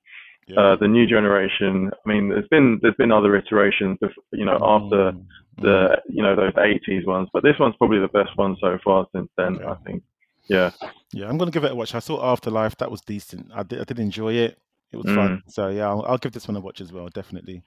[0.48, 0.58] yeah.
[0.58, 1.90] Uh, the new generation.
[1.92, 5.26] I mean, there's been there's been other iterations, of, you know, after Mm,
[5.62, 9.06] the you know those 80s ones, but this one's probably the best one so far
[9.14, 9.56] since then.
[9.56, 9.66] Okay.
[9.66, 10.02] I think.
[10.48, 10.70] Yeah.
[11.12, 11.94] yeah, I'm gonna give it a watch.
[11.94, 12.76] I saw Afterlife.
[12.78, 13.50] That was decent.
[13.54, 14.58] I did, I did enjoy it.
[14.92, 15.14] It was Mm.
[15.14, 15.42] fun.
[15.48, 17.08] So yeah, I'll, I'll give this one a watch as well.
[17.08, 17.62] Definitely.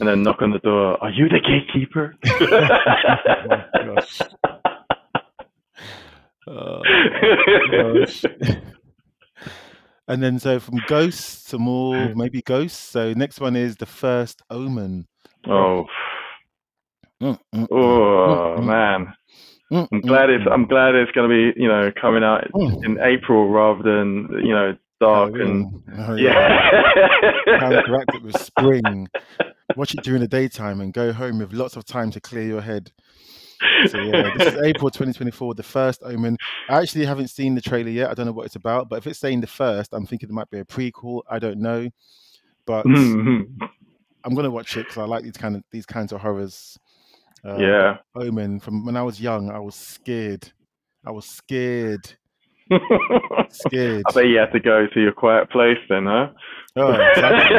[0.00, 1.02] And then knock on the door.
[1.02, 2.14] Are you the gatekeeper?
[6.46, 6.82] Oh.
[7.70, 8.04] Oh,
[10.08, 12.78] and then so from ghosts to more maybe ghosts.
[12.78, 15.06] So next one is the first Omen.
[15.46, 15.84] oh,
[17.22, 18.64] Mm, mm, oh Mm, mm.
[18.64, 19.14] man.
[19.72, 20.52] Mm, I'm mm, glad it's mm.
[20.52, 22.84] I'm glad it's gonna be you know coming out Mm.
[22.84, 26.04] in April rather than you know dark and Halloween.
[26.08, 27.58] Oh, yeah.
[27.58, 29.08] Counteract it with spring.
[29.76, 32.60] Watch it during the daytime and go home with lots of time to clear your
[32.60, 32.90] head.
[33.88, 36.36] So yeah, this is April 2024, the first Omen.
[36.68, 38.10] I actually haven't seen the trailer yet.
[38.10, 40.32] I don't know what it's about, but if it's saying the first, I'm thinking it
[40.32, 41.22] might be a prequel.
[41.30, 41.88] I don't know,
[42.66, 43.46] but Mhm.
[44.24, 46.78] I'm gonna watch it because I like these kind of these kinds of horrors.
[47.44, 47.96] Uh, yeah.
[48.14, 48.60] Omen.
[48.60, 50.50] From when I was young, I was scared.
[51.04, 52.16] I was scared.
[53.50, 54.02] Scared.
[54.08, 56.28] I bet you had to go to your quiet place then, huh?
[56.76, 57.56] Oh, exactly.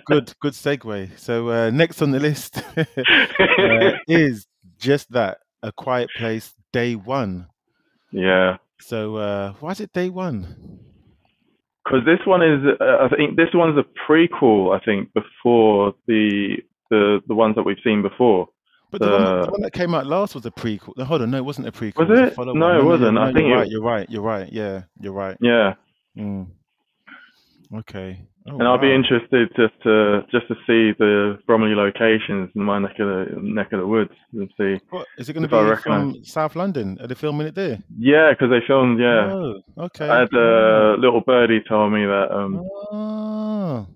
[0.06, 1.18] good, good segue.
[1.18, 4.46] So uh, next on the list uh, is
[4.78, 7.46] just that a quiet place day one.
[8.12, 8.56] yeah.
[8.78, 10.80] So uh, why is it day one?
[11.84, 14.76] Because this one is, uh, I think this one's a prequel.
[14.76, 16.56] I think before the
[16.90, 18.48] the the ones that we've seen before.
[18.90, 20.92] But the, one, the Uh, one that came out last was a prequel.
[20.96, 21.98] No, hold on, no, it wasn't a prequel.
[21.98, 22.34] Was was a it?
[22.34, 22.58] follow-on.
[22.58, 23.18] No, it wasn't.
[23.18, 23.68] I think you're right.
[23.70, 24.10] You're right.
[24.10, 24.52] You're right.
[24.52, 25.36] Yeah, you're right.
[25.40, 25.74] Yeah,
[26.16, 26.46] Mm.
[27.74, 28.20] Okay.
[28.48, 32.78] Oh, and I'll be interested just to just to see the Bromley locations in my
[32.78, 34.80] neck of the neck of the woods and see.
[34.90, 36.96] What is it going to be from South London?
[37.00, 37.82] Are they filming it there?
[37.98, 39.00] Yeah, because they filmed.
[39.00, 40.08] Yeah, Oh, okay.
[40.08, 42.28] I had a little birdie told me that.
[42.30, 42.60] Um,
[42.92, 43.86] Oh.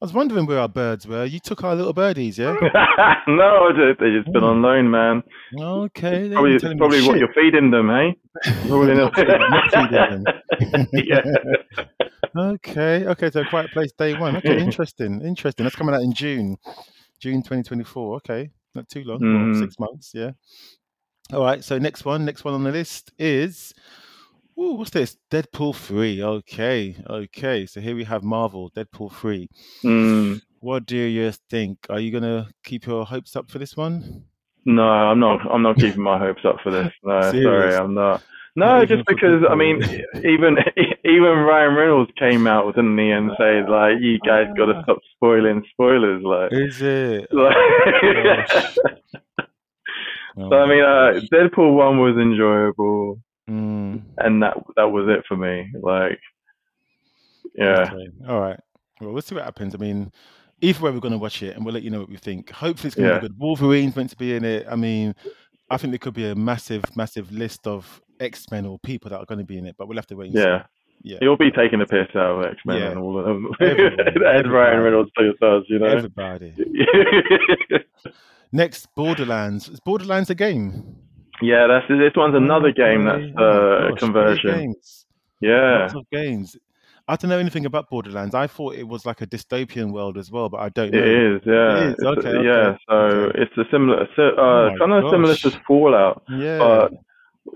[0.00, 1.24] I was wondering where our birds were.
[1.24, 2.54] You took our little birdies, yeah?
[3.28, 4.48] no, they they just been Oh.
[4.48, 5.22] on loan, man.
[5.58, 6.30] Okay.
[6.30, 7.18] Probably, probably what shit.
[7.20, 8.14] you're feeding them, hey?
[8.68, 10.88] Probably Not not feeding them.
[10.92, 11.22] yeah.
[12.36, 14.36] Okay, okay, so Quiet Place Day One.
[14.36, 15.64] Okay, interesting, interesting.
[15.64, 16.56] That's coming out in June,
[17.20, 18.16] June 2024.
[18.16, 19.60] Okay, not too long, well, Mhm.
[19.60, 20.10] six months.
[20.14, 20.32] Yeah.
[21.32, 21.62] All right.
[21.62, 23.72] So next one, next one on the list is,
[24.58, 25.16] ooh, what's this?
[25.30, 26.22] Deadpool three.
[26.22, 27.66] Okay, okay.
[27.66, 29.48] So here we have Marvel, Deadpool three.
[29.84, 31.78] Mm, What do you think?
[31.90, 34.24] Are you gonna keep your hopes up for this one?
[34.66, 35.40] no, I'm not.
[35.50, 36.92] I'm not keeping my hopes up for this.
[37.02, 38.22] No, sorry, I'm not.
[38.56, 39.82] No, Not just because I mean,
[40.16, 40.56] even
[41.04, 44.82] even Ryan Reynolds came out, didn't he, and said like, "You guys got to Ah.
[44.84, 47.26] stop spoiling spoilers." Like, Is it?
[47.32, 47.56] like
[50.36, 51.20] Oh so I mean, uh.
[51.32, 54.02] Deadpool one was enjoyable, Mm.
[54.18, 55.70] and that that was it for me.
[55.82, 56.18] Like,
[57.54, 58.08] yeah, Okay.
[58.28, 58.58] All right.
[59.00, 59.74] Well, we'll see what happens.
[59.74, 60.10] I mean,
[60.60, 62.50] either way, we're going to watch it and we'll let you know what we think.
[62.50, 63.20] Hopefully, it's going to Yeah.
[63.20, 63.38] be good.
[63.38, 64.66] Wolverine's meant to be in it.
[64.70, 65.14] I mean,
[65.70, 69.18] I think there could be a massive, massive list of X Men or people that
[69.18, 70.62] are going to be in it, but we'll have to wait and yeah.
[70.62, 70.68] see.
[71.10, 71.18] Yeah.
[71.20, 72.90] He'll be taking the piss out of X Men Yeah.
[72.92, 73.50] and all of them.
[73.60, 74.80] As Ryan.
[74.80, 75.86] Reynolds does, you know.
[75.86, 76.54] Everybody.
[78.52, 79.68] Next, Borderlands.
[79.68, 80.96] Is Borderlands a game?
[81.42, 84.74] Yeah, that's this one's another game that's Oh uh, a gosh, conversion.
[85.40, 86.56] Yeah, Lots of games.
[87.06, 88.34] I don't know anything about Borderlands.
[88.34, 90.98] I thought it was like a dystopian world as well, but I don't know.
[90.98, 91.42] it is.
[91.44, 92.76] Yeah, It is, okay, okay, yeah.
[92.88, 93.42] So okay.
[93.42, 95.50] it's a similar, so, Oh uh, my kind of similar to.
[95.66, 96.58] Fallout, Yeah.
[96.58, 96.92] but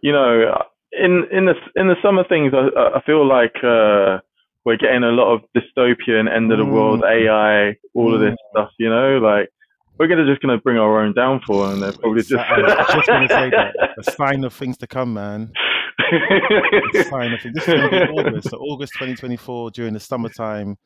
[0.03, 0.62] you know,
[0.93, 4.18] in in the in the summer things, I I feel like uh,
[4.66, 7.09] we're getting a lot of dystopian, end of the world, Mm.
[7.70, 8.51] AI, all of this Mm.
[8.51, 8.70] stuff.
[8.79, 9.49] You know, like
[9.99, 12.30] we're gonna just gonna bring our own downfall, and they're probably just.
[12.94, 13.74] Just going to say that.
[13.99, 15.53] A sign of things to come, man.
[15.99, 17.55] A sign of things.
[17.55, 18.51] This is going to be August.
[18.51, 20.76] So August 2024 during the summertime.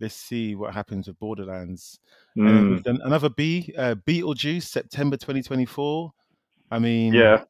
[0.00, 2.00] Let's see what happens with Borderlands.
[2.34, 6.12] And Mm, we've another B, uh, Beetlejuice, September 2024.
[6.70, 7.44] I mean, yeah,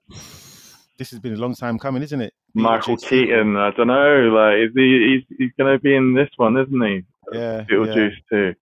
[0.99, 2.35] this has been a long time coming, isn't it?
[2.53, 2.97] Michael.
[2.99, 3.57] Keaton.
[3.57, 4.29] I don't know.
[4.29, 5.25] Like, is he?
[5.29, 7.03] He's, he's gonna be in this one, isn't he?
[7.33, 8.55] Yeah, Beetlejuice too.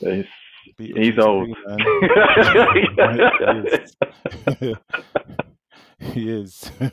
[0.00, 0.24] He's,
[0.88, 1.48] he's old.
[1.66, 1.78] man.
[6.00, 6.70] he is.
[6.80, 6.88] I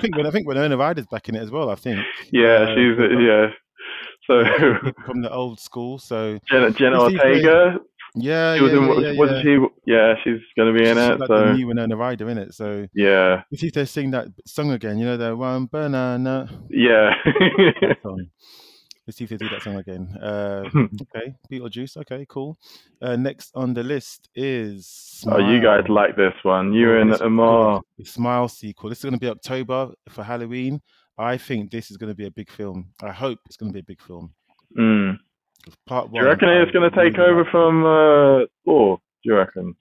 [0.00, 1.70] think when I think Winona Ryder's back in it as well.
[1.70, 2.00] I think.
[2.32, 3.46] yeah, Uh, she's we've yeah.
[4.26, 4.44] So
[5.04, 5.98] from the old school.
[5.98, 7.78] So Jenna, Jenna Let's see if they- Ortega,
[8.18, 8.80] yeah, she was in.
[8.82, 9.44] yeah, what- yeah, wasn't yeah.
[9.44, 9.58] she?
[9.92, 11.20] Yeah, she's gonna be in She's it.
[11.20, 12.54] like So the new Winona Ryder in it.
[12.54, 14.98] So yeah, let's see if they sing that song again.
[14.98, 16.48] You know the one banana.
[16.70, 17.14] yeah.
[19.06, 20.08] Let's see if they do that song again.
[20.20, 21.96] Uh, okay, Beetlejuice.
[21.98, 22.58] Okay, cool.
[23.00, 25.22] Uh, next on the list is.
[25.28, 26.72] oh, you guys like this one?
[26.72, 27.82] You Oh, and Amar.
[27.98, 28.88] The Smile sequel.
[28.90, 30.80] This is going to be October for Halloween.
[31.18, 32.88] I think this is going to be a big film.
[33.02, 34.32] I hope it's going to be a big film.
[34.76, 35.18] Mm.
[35.86, 38.98] Part Do you reckon it's gonna take over from uh, Thor?
[39.24, 39.64] Do you reckon?
[39.72, 39.76] Do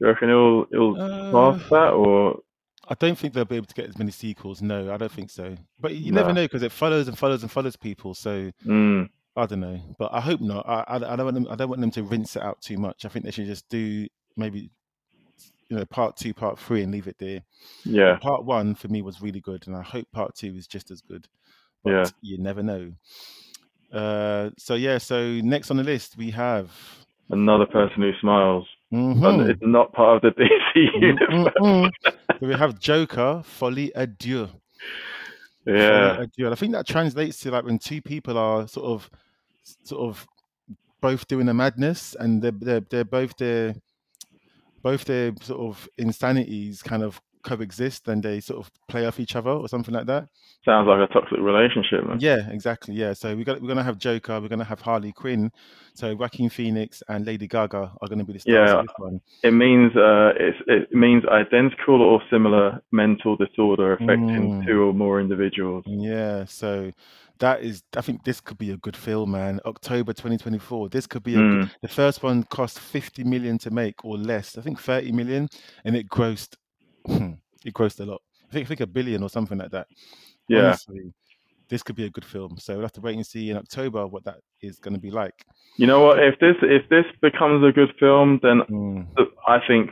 [0.00, 2.38] you reckon it'll it'll Uh, pass that or?
[2.88, 4.62] I don't think they'll be able to get as many sequels.
[4.62, 5.56] No, I don't think so.
[5.80, 8.14] But you never know because it follows and follows and follows people.
[8.14, 9.08] So Mm.
[9.36, 9.78] I don't know.
[9.98, 10.66] But I hope not.
[10.66, 11.46] I, I, I don't want them.
[11.50, 13.04] I don't want them to rinse it out too much.
[13.04, 14.06] I think they should just do
[14.36, 14.70] maybe
[15.68, 17.42] you know part two, part three, and leave it there.
[17.84, 20.90] Yeah, Part one for me was really good, and I hope part two is just
[20.90, 21.26] as good.
[21.84, 22.04] But Yeah.
[22.22, 22.92] you never know.
[23.92, 24.98] Uh, so yeah.
[24.98, 26.70] So next on the list we have.
[27.30, 29.50] another person who smiles, but Mhm.
[29.50, 31.54] it's not part of the DC universe.
[31.60, 32.15] mm, mm.
[32.32, 34.48] So we have Joker, Folie à Deux.
[35.66, 39.10] Yeah, Folie And I think that translates to like when two people are sort of,
[39.84, 40.26] sort of,
[41.00, 43.74] both doing a madness, and they're they're, they're both their,
[44.82, 49.36] both their sort of insanities kind of coexist and they sort of play off each
[49.36, 50.28] other or something like that.
[50.64, 52.18] Sounds like a toxic relationship, man.
[52.20, 52.94] Yeah, exactly.
[52.94, 55.50] Yeah, so we got we're gonna have Joker, we're gonna have Harley Quinn,
[55.94, 58.78] so Joaquin Phoenix and Lady Gaga are gonna be the stars Yeah.
[58.80, 59.20] of this one.
[59.44, 64.26] It means uh, it's, it means identical or similar mental disorder affecting
[64.62, 64.66] Mm.
[64.66, 65.84] two or more individuals.
[65.86, 66.90] Yeah, so
[67.38, 69.60] that is I think this could be a good film, man.
[69.66, 70.88] October 2024.
[70.88, 71.70] This could be a Mm.
[71.82, 74.58] the first one cost 50 million to make or less.
[74.58, 75.48] I think 30 million
[75.84, 76.54] and it grossed
[77.64, 78.22] it grossed a lot.
[78.48, 79.88] I think I think a billion or something like that.
[80.48, 80.68] Yeah.
[80.68, 81.12] Honestly,
[81.68, 82.56] this could be a good film.
[82.58, 85.10] So we'll have to wait and see in October what that is going to be
[85.10, 85.44] like.
[85.76, 86.22] You know what?
[86.22, 89.06] If this if this becomes a good film, then Mm,
[89.46, 89.90] I think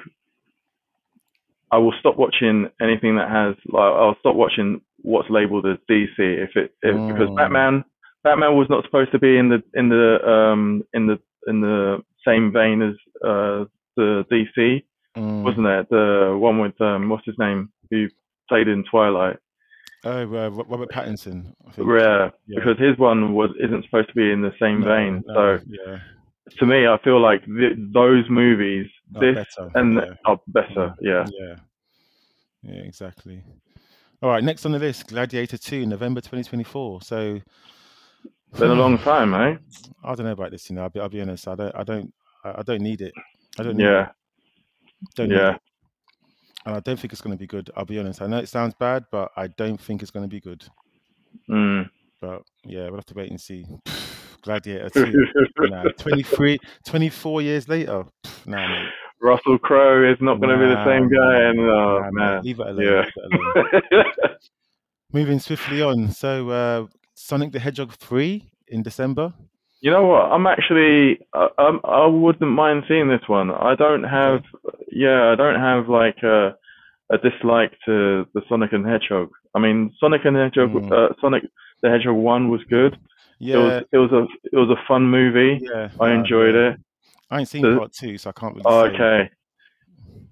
[1.70, 6.14] I will stop watching anything that has like I'll stop watching what's labeled as DC
[6.18, 7.36] if it if, because Mm.
[7.36, 7.84] Batman
[8.22, 12.02] Batman was not supposed to be in the in the um in the in the
[12.26, 13.64] same vein as uh
[13.96, 14.84] the DC
[15.16, 15.42] mm.
[15.42, 18.08] wasn't it the one with um what's his name who
[18.48, 19.36] played in Twilight
[20.06, 21.54] Oh, uh, Robert Pattinson.
[21.66, 21.88] I think.
[21.88, 22.58] yeah, Yeah.
[22.62, 25.64] because his one was isn't supposed to be in the same No, vein no, so
[25.66, 25.98] yeah,
[26.58, 28.86] to me I feel like th- those movies
[29.16, 29.70] Oh, this better.
[29.74, 30.14] and yeah.
[30.26, 31.56] are better yeah Yeah.
[32.62, 33.42] Yeah, exactly.
[34.22, 37.02] All right, next on the list, Gladiator 2, November 2024.
[37.02, 37.40] So
[38.58, 39.56] been a long time eh
[40.02, 40.82] I don't know about this, you know.
[40.84, 41.46] I'll be, I'll be honest.
[41.48, 42.12] I don't, I don't,
[42.44, 43.12] I don't need it.
[43.58, 44.08] I don't need yeah it.
[45.16, 45.56] Don't yeah.
[46.66, 47.70] And I don't think it's going to be good.
[47.76, 48.22] I'll be honest.
[48.22, 50.64] I know it sounds bad, but I don't think it's going to be good.
[51.48, 51.88] mm.
[52.20, 53.66] But yeah, we'll have to wait and see.
[54.42, 55.26] Gladiator 2.
[55.68, 58.04] nah, 23, 24 years later.
[58.46, 58.88] Nah, mate.
[59.22, 62.66] Russell Crowe is not going to be the same guy, and oh man, Leave it
[62.66, 62.84] alone.
[62.84, 63.04] yeah.
[63.30, 63.40] Leave
[63.72, 64.04] it alone.
[65.14, 66.10] Moving swiftly on.
[66.10, 69.32] So, uh, Sonic the Hedgehog 3 in December.
[69.84, 70.22] You know what?
[70.34, 73.50] I'm actually, I, I'm, I wouldn't mind seeing this one.
[73.50, 74.42] I don't have,
[74.90, 76.54] yeah, I don't have like a,
[77.12, 79.28] a dislike to the Sonic and Hedgehog.
[79.54, 80.90] I mean, Sonic and Hedgehog, Mm.
[80.90, 81.42] uh, Sonic
[81.82, 82.96] the Hedgehog one was good.
[83.38, 83.56] Yeah.
[83.56, 84.22] It was, it was a,
[84.54, 85.60] it was a fun movie.
[85.62, 85.90] yeah.
[86.00, 86.80] I uh, enjoyed it.
[87.30, 89.30] I ain't seen So- part two, so I can't really Oh, okay.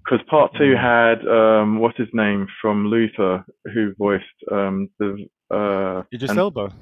[0.03, 0.81] Because part two Mm.
[0.91, 6.73] had um, what's his name from Luther, who voiced um, the uh, Idris and- Elba.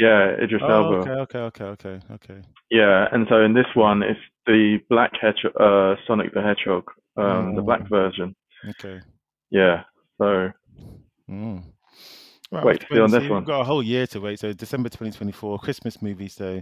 [0.00, 0.96] Yeah, Idris Oh, Elba.
[1.10, 2.40] okay, okay, okay, okay, okay.
[2.70, 6.84] Yeah, and so in this one, it's the black hedgehog, uh, Sonic the Hedgehog,
[7.16, 7.88] um, the black Mm.
[7.90, 8.34] version.
[8.70, 9.00] Okay.
[9.50, 9.84] Yeah,
[10.18, 10.50] so
[11.28, 11.62] Mm.
[12.52, 13.28] Right, Wait to see on this see.
[13.28, 13.42] one.
[13.42, 14.40] We've got a whole year to wait.
[14.40, 16.26] So December 2024, Christmas movie.
[16.28, 16.60] So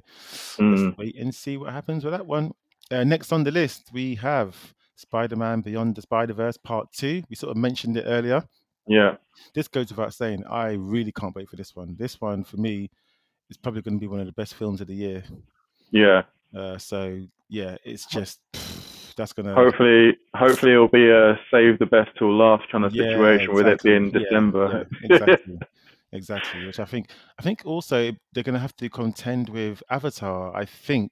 [0.59, 2.53] mm, let's wait and see what happens with that one.
[2.91, 7.23] Uh, next on the list, we have Spider-Man Beyond the Spider-Verse Part 2.
[7.31, 8.43] We sort of mentioned it earlier.
[8.87, 9.17] yeah,
[9.55, 10.45] This goes without saying.
[10.51, 11.97] I really can't wait for this one.
[11.99, 12.91] This one, for me,
[13.51, 15.25] is probably going to be one of the best films of the year.
[15.91, 16.23] yeah.
[16.57, 18.41] Uh, so, yeah, it's just...
[19.17, 19.55] That's going to...
[19.55, 23.67] Hopefully, hopefully it'll be a save the best till last kind of Yeah, situation with
[23.67, 24.87] it being December.
[25.03, 25.59] yeah, exactly.
[26.13, 26.67] exactly.
[26.67, 31.11] Which I think I think also they're gonna have to contend with Avatar, I think.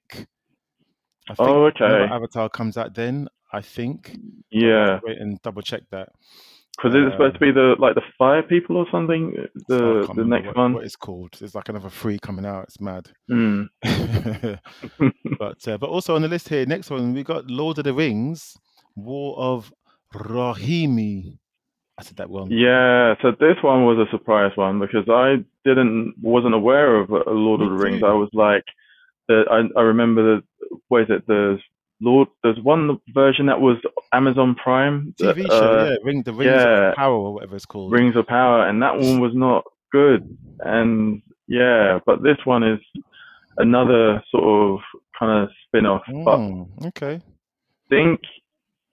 [1.29, 1.83] I think Oh, okay.
[2.09, 4.17] Avatar comes out then, I think.
[4.51, 6.13] Yeah, Wait and double check that.
[6.77, 9.33] Because it's supposed to be the like the fire people or something.
[9.67, 10.73] The the next what, one.
[10.73, 11.35] What it's called.
[11.39, 12.65] There's like another three coming out.
[12.65, 13.09] It's mad.
[13.29, 13.67] Mm.
[15.39, 17.93] but uh, but also on the list here, next one we got Lord of the
[17.93, 18.55] Rings,
[18.95, 19.73] War of
[20.13, 21.39] Rohirrim.
[21.99, 22.51] I said that one.
[22.51, 27.23] Yeah, so this one was a surprise one because I didn't wasn't aware of uh,
[27.27, 28.01] Lord of the Rings.
[28.01, 28.05] too.
[28.05, 28.63] I was like,
[29.27, 31.23] the, I I remember the what is it?
[31.27, 31.59] There's
[32.01, 32.27] Lord.
[32.43, 33.77] There's one version that was
[34.13, 35.13] Amazon Prime.
[35.19, 36.89] that, TV show, uh, yeah, Ring the Rings yeah.
[36.89, 37.91] of Power or whatever it's called.
[37.91, 40.37] Rings of Power, and that one was not good.
[40.59, 42.79] And yeah, but this one is
[43.57, 44.79] another sort of
[45.17, 46.03] kind of spin-off.
[46.25, 47.21] But Mm, okay.
[47.89, 48.19] think,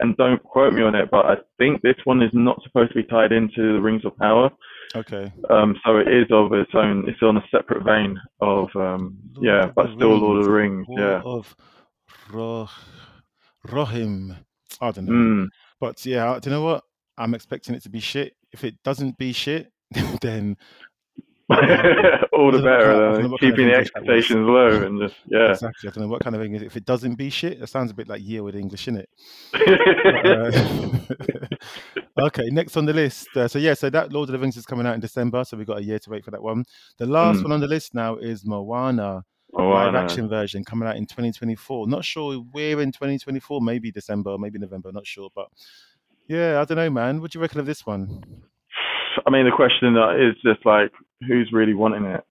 [0.01, 2.97] and don't quote me on it, but I think this one is not supposed to
[2.97, 4.51] be tied into the Rings of Power.
[4.97, 5.33] Okay.
[5.51, 7.09] Um, so it is of its own.
[7.09, 10.89] It's on a separate vein of um, yeah, but still Lord of the Rings, Rings.
[10.89, 11.23] War Yeah.
[11.25, 11.57] of
[12.33, 12.69] Roh
[13.69, 14.37] Rohim.
[14.81, 15.13] I don't know.
[15.13, 15.47] Mm.
[15.81, 16.83] But yeah, do you know what?
[17.17, 18.35] I'm expecting it to be shit.
[18.53, 19.71] If it doesn't be shit,
[20.21, 20.57] then
[21.51, 23.13] All the I know what kind better.
[23.13, 24.09] don't know what kind of keeping the English that was.
[24.09, 25.51] expectations low and just yeah.
[25.51, 25.89] exactly.
[25.89, 26.63] I don't know what kind of English.
[26.63, 29.05] If it doesn't be shit, that sounds a bit like year with English, innit?
[29.53, 30.55] But,
[32.19, 33.29] uh, okay, next on the list.
[33.37, 35.57] Uh, so yeah, so that Lord of the Rings is coming out in December, so
[35.57, 36.65] we've got a year to wait for that one.
[36.99, 37.45] The last Mm.
[37.45, 39.25] one on the list now is Moana.
[39.57, 41.87] Oh, live action version coming out in 2024.
[41.89, 45.31] Not sure where in 2024, maybe December, maybe November, not sure.
[45.35, 45.49] But
[46.29, 47.21] yeah, I don't know, man.
[47.21, 48.23] What do you reckon of this one?
[49.27, 50.93] I mean, the question is just like,
[51.27, 52.23] who's really wanting it?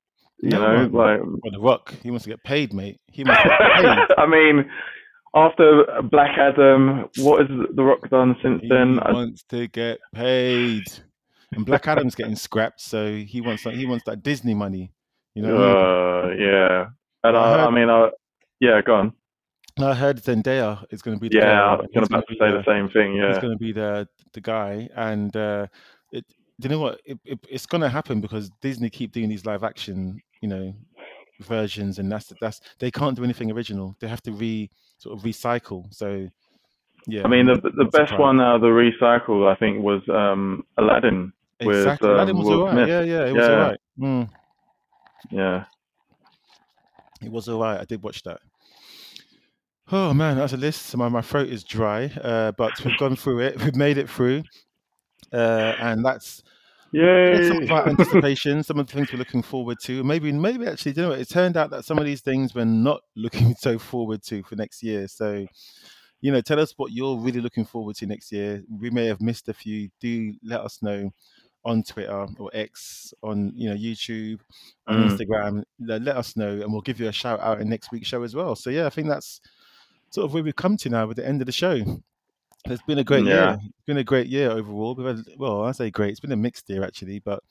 [0.42, 3.00] You No know, like Well, The Rock, he wants to get paid, mate.
[3.12, 3.60] He wants to get
[4.10, 4.16] paid.
[4.18, 4.70] I mean,
[5.36, 9.00] after Black Adam, what has The Rock done since He then?
[9.02, 10.84] I- wants to get paid,
[11.54, 14.92] and Black Adam's getting scrapped, so he wants like he wants that Disney money.
[15.34, 16.42] You know, I mean?
[16.42, 16.86] uh, yeah.
[17.24, 18.10] And I I, I mean, I,
[18.60, 19.14] yeah, go on.
[19.80, 22.58] I heard Zendaya is going to be the Yeah, I was about to say the-
[22.58, 23.16] the same thing.
[23.16, 25.68] Yeah, he's going to be the the guy, and uh,
[26.12, 26.26] it.
[26.60, 27.02] Do you know what?
[27.06, 30.74] It, it, it's going to happen because Disney keep doing these live action, you know,
[31.42, 33.96] versions, and that's that's they can't do anything original.
[34.00, 34.70] They have to re
[35.00, 35.92] sort of recycle.
[35.92, 36.30] So,
[37.08, 37.24] yeah.
[37.26, 38.20] I mean, the the best surprised.
[38.20, 41.34] one out of the recycle, I think, was um, Aladdin.
[41.66, 42.10] with, Exactly.
[42.10, 42.88] um, Aladdin was Will alright.
[42.88, 43.52] Yeah, yeah, it was Yeah.
[43.56, 43.80] alright.
[44.00, 44.30] Mm,
[45.32, 45.64] Yeah.
[47.24, 47.80] It was alright.
[47.80, 48.40] I did watch that.
[49.92, 50.96] Oh man, that's a list.
[50.96, 53.62] My my throat is dry, uh, but we've gone through it.
[53.62, 54.44] We've made it through,
[55.32, 56.42] uh, and that's
[57.36, 60.04] That's some of our anticipation, some of the things we're looking forward to.
[60.04, 61.12] Maybe, maybe actually, you know?
[61.12, 64.56] It turned out that some of these things we're not looking so forward to for
[64.56, 65.08] next year.
[65.08, 65.48] So,
[66.22, 68.64] you know, tell us what you're really looking forward to next year.
[68.70, 69.90] We may have missed a few.
[70.00, 71.12] Do let us know
[71.66, 74.40] on Twitter or X, on you know YouTube,
[74.88, 75.10] on Mm.
[75.10, 75.64] Instagram.
[75.80, 78.36] Let us know, and we'll give you a shout out in next week's show as
[78.36, 78.56] well.
[78.56, 79.40] So yeah, I think that's
[80.10, 81.80] sort of where we've come to now with the end of the show.
[82.66, 83.34] It's been a great Yeah.
[83.52, 83.58] year.
[83.62, 84.96] It's been a great year overall.
[84.96, 86.12] We've had, well, I say great.
[86.12, 87.44] It's been a mixed year actually, but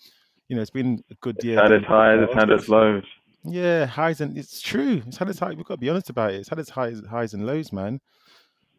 [0.48, 1.60] you know, it's been a good year.
[1.60, 3.04] Had its highs, it's had its lows.
[3.44, 5.02] Yeah, highs and it's true.
[5.06, 5.50] It's had its high.
[5.54, 6.36] We've got to be honest about it.
[6.40, 8.00] It's had its highs, highs and lows, man.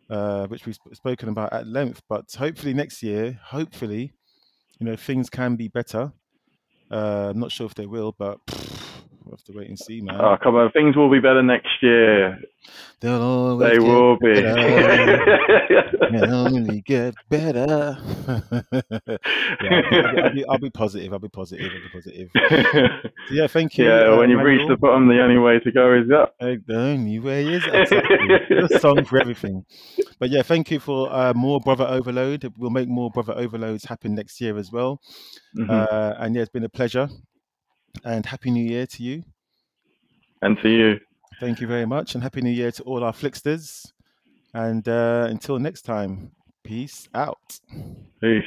[0.09, 2.01] Uh, which we've spoken about at length.
[2.09, 4.13] But hopefully next year, hopefully,
[4.83, 6.11] you know, things can be better.
[6.91, 8.39] Uh, I'm not sure if they will, but
[9.33, 10.19] we'll have to wait and see, man.
[10.21, 10.71] Oh, come on.
[10.71, 12.37] Things will be better next year.
[12.99, 14.33] They'll always They get will be.
[14.33, 15.97] better.
[16.11, 17.97] They'll only get better.
[19.61, 21.13] yeah, I'll be, I'll, be, I'll, be, I'll be positive.
[21.13, 21.71] I'll be positive.
[21.71, 22.29] I'll be positive.
[23.27, 23.85] So yeah, thank you.
[23.85, 26.35] yeah, uh, when you've reached the bottom, the only way to go is up.
[26.41, 29.65] Uh, the only way is exactly There's a song for everything.
[30.19, 32.51] But yeah, thank you for uh, more brother overload.
[32.57, 34.99] We'll make more brother overloads happen next year as well.
[35.57, 35.69] Mhm.
[35.69, 37.07] Uh, and yeah, it's been a pleasure.
[38.03, 39.23] And happy New Year to you.
[40.41, 40.99] and to you.
[41.39, 43.85] Thank you very much, and happy New Year to all our Flixters.
[44.53, 46.31] And uh, until next time,
[46.63, 47.59] peace out.
[48.21, 48.43] Peace.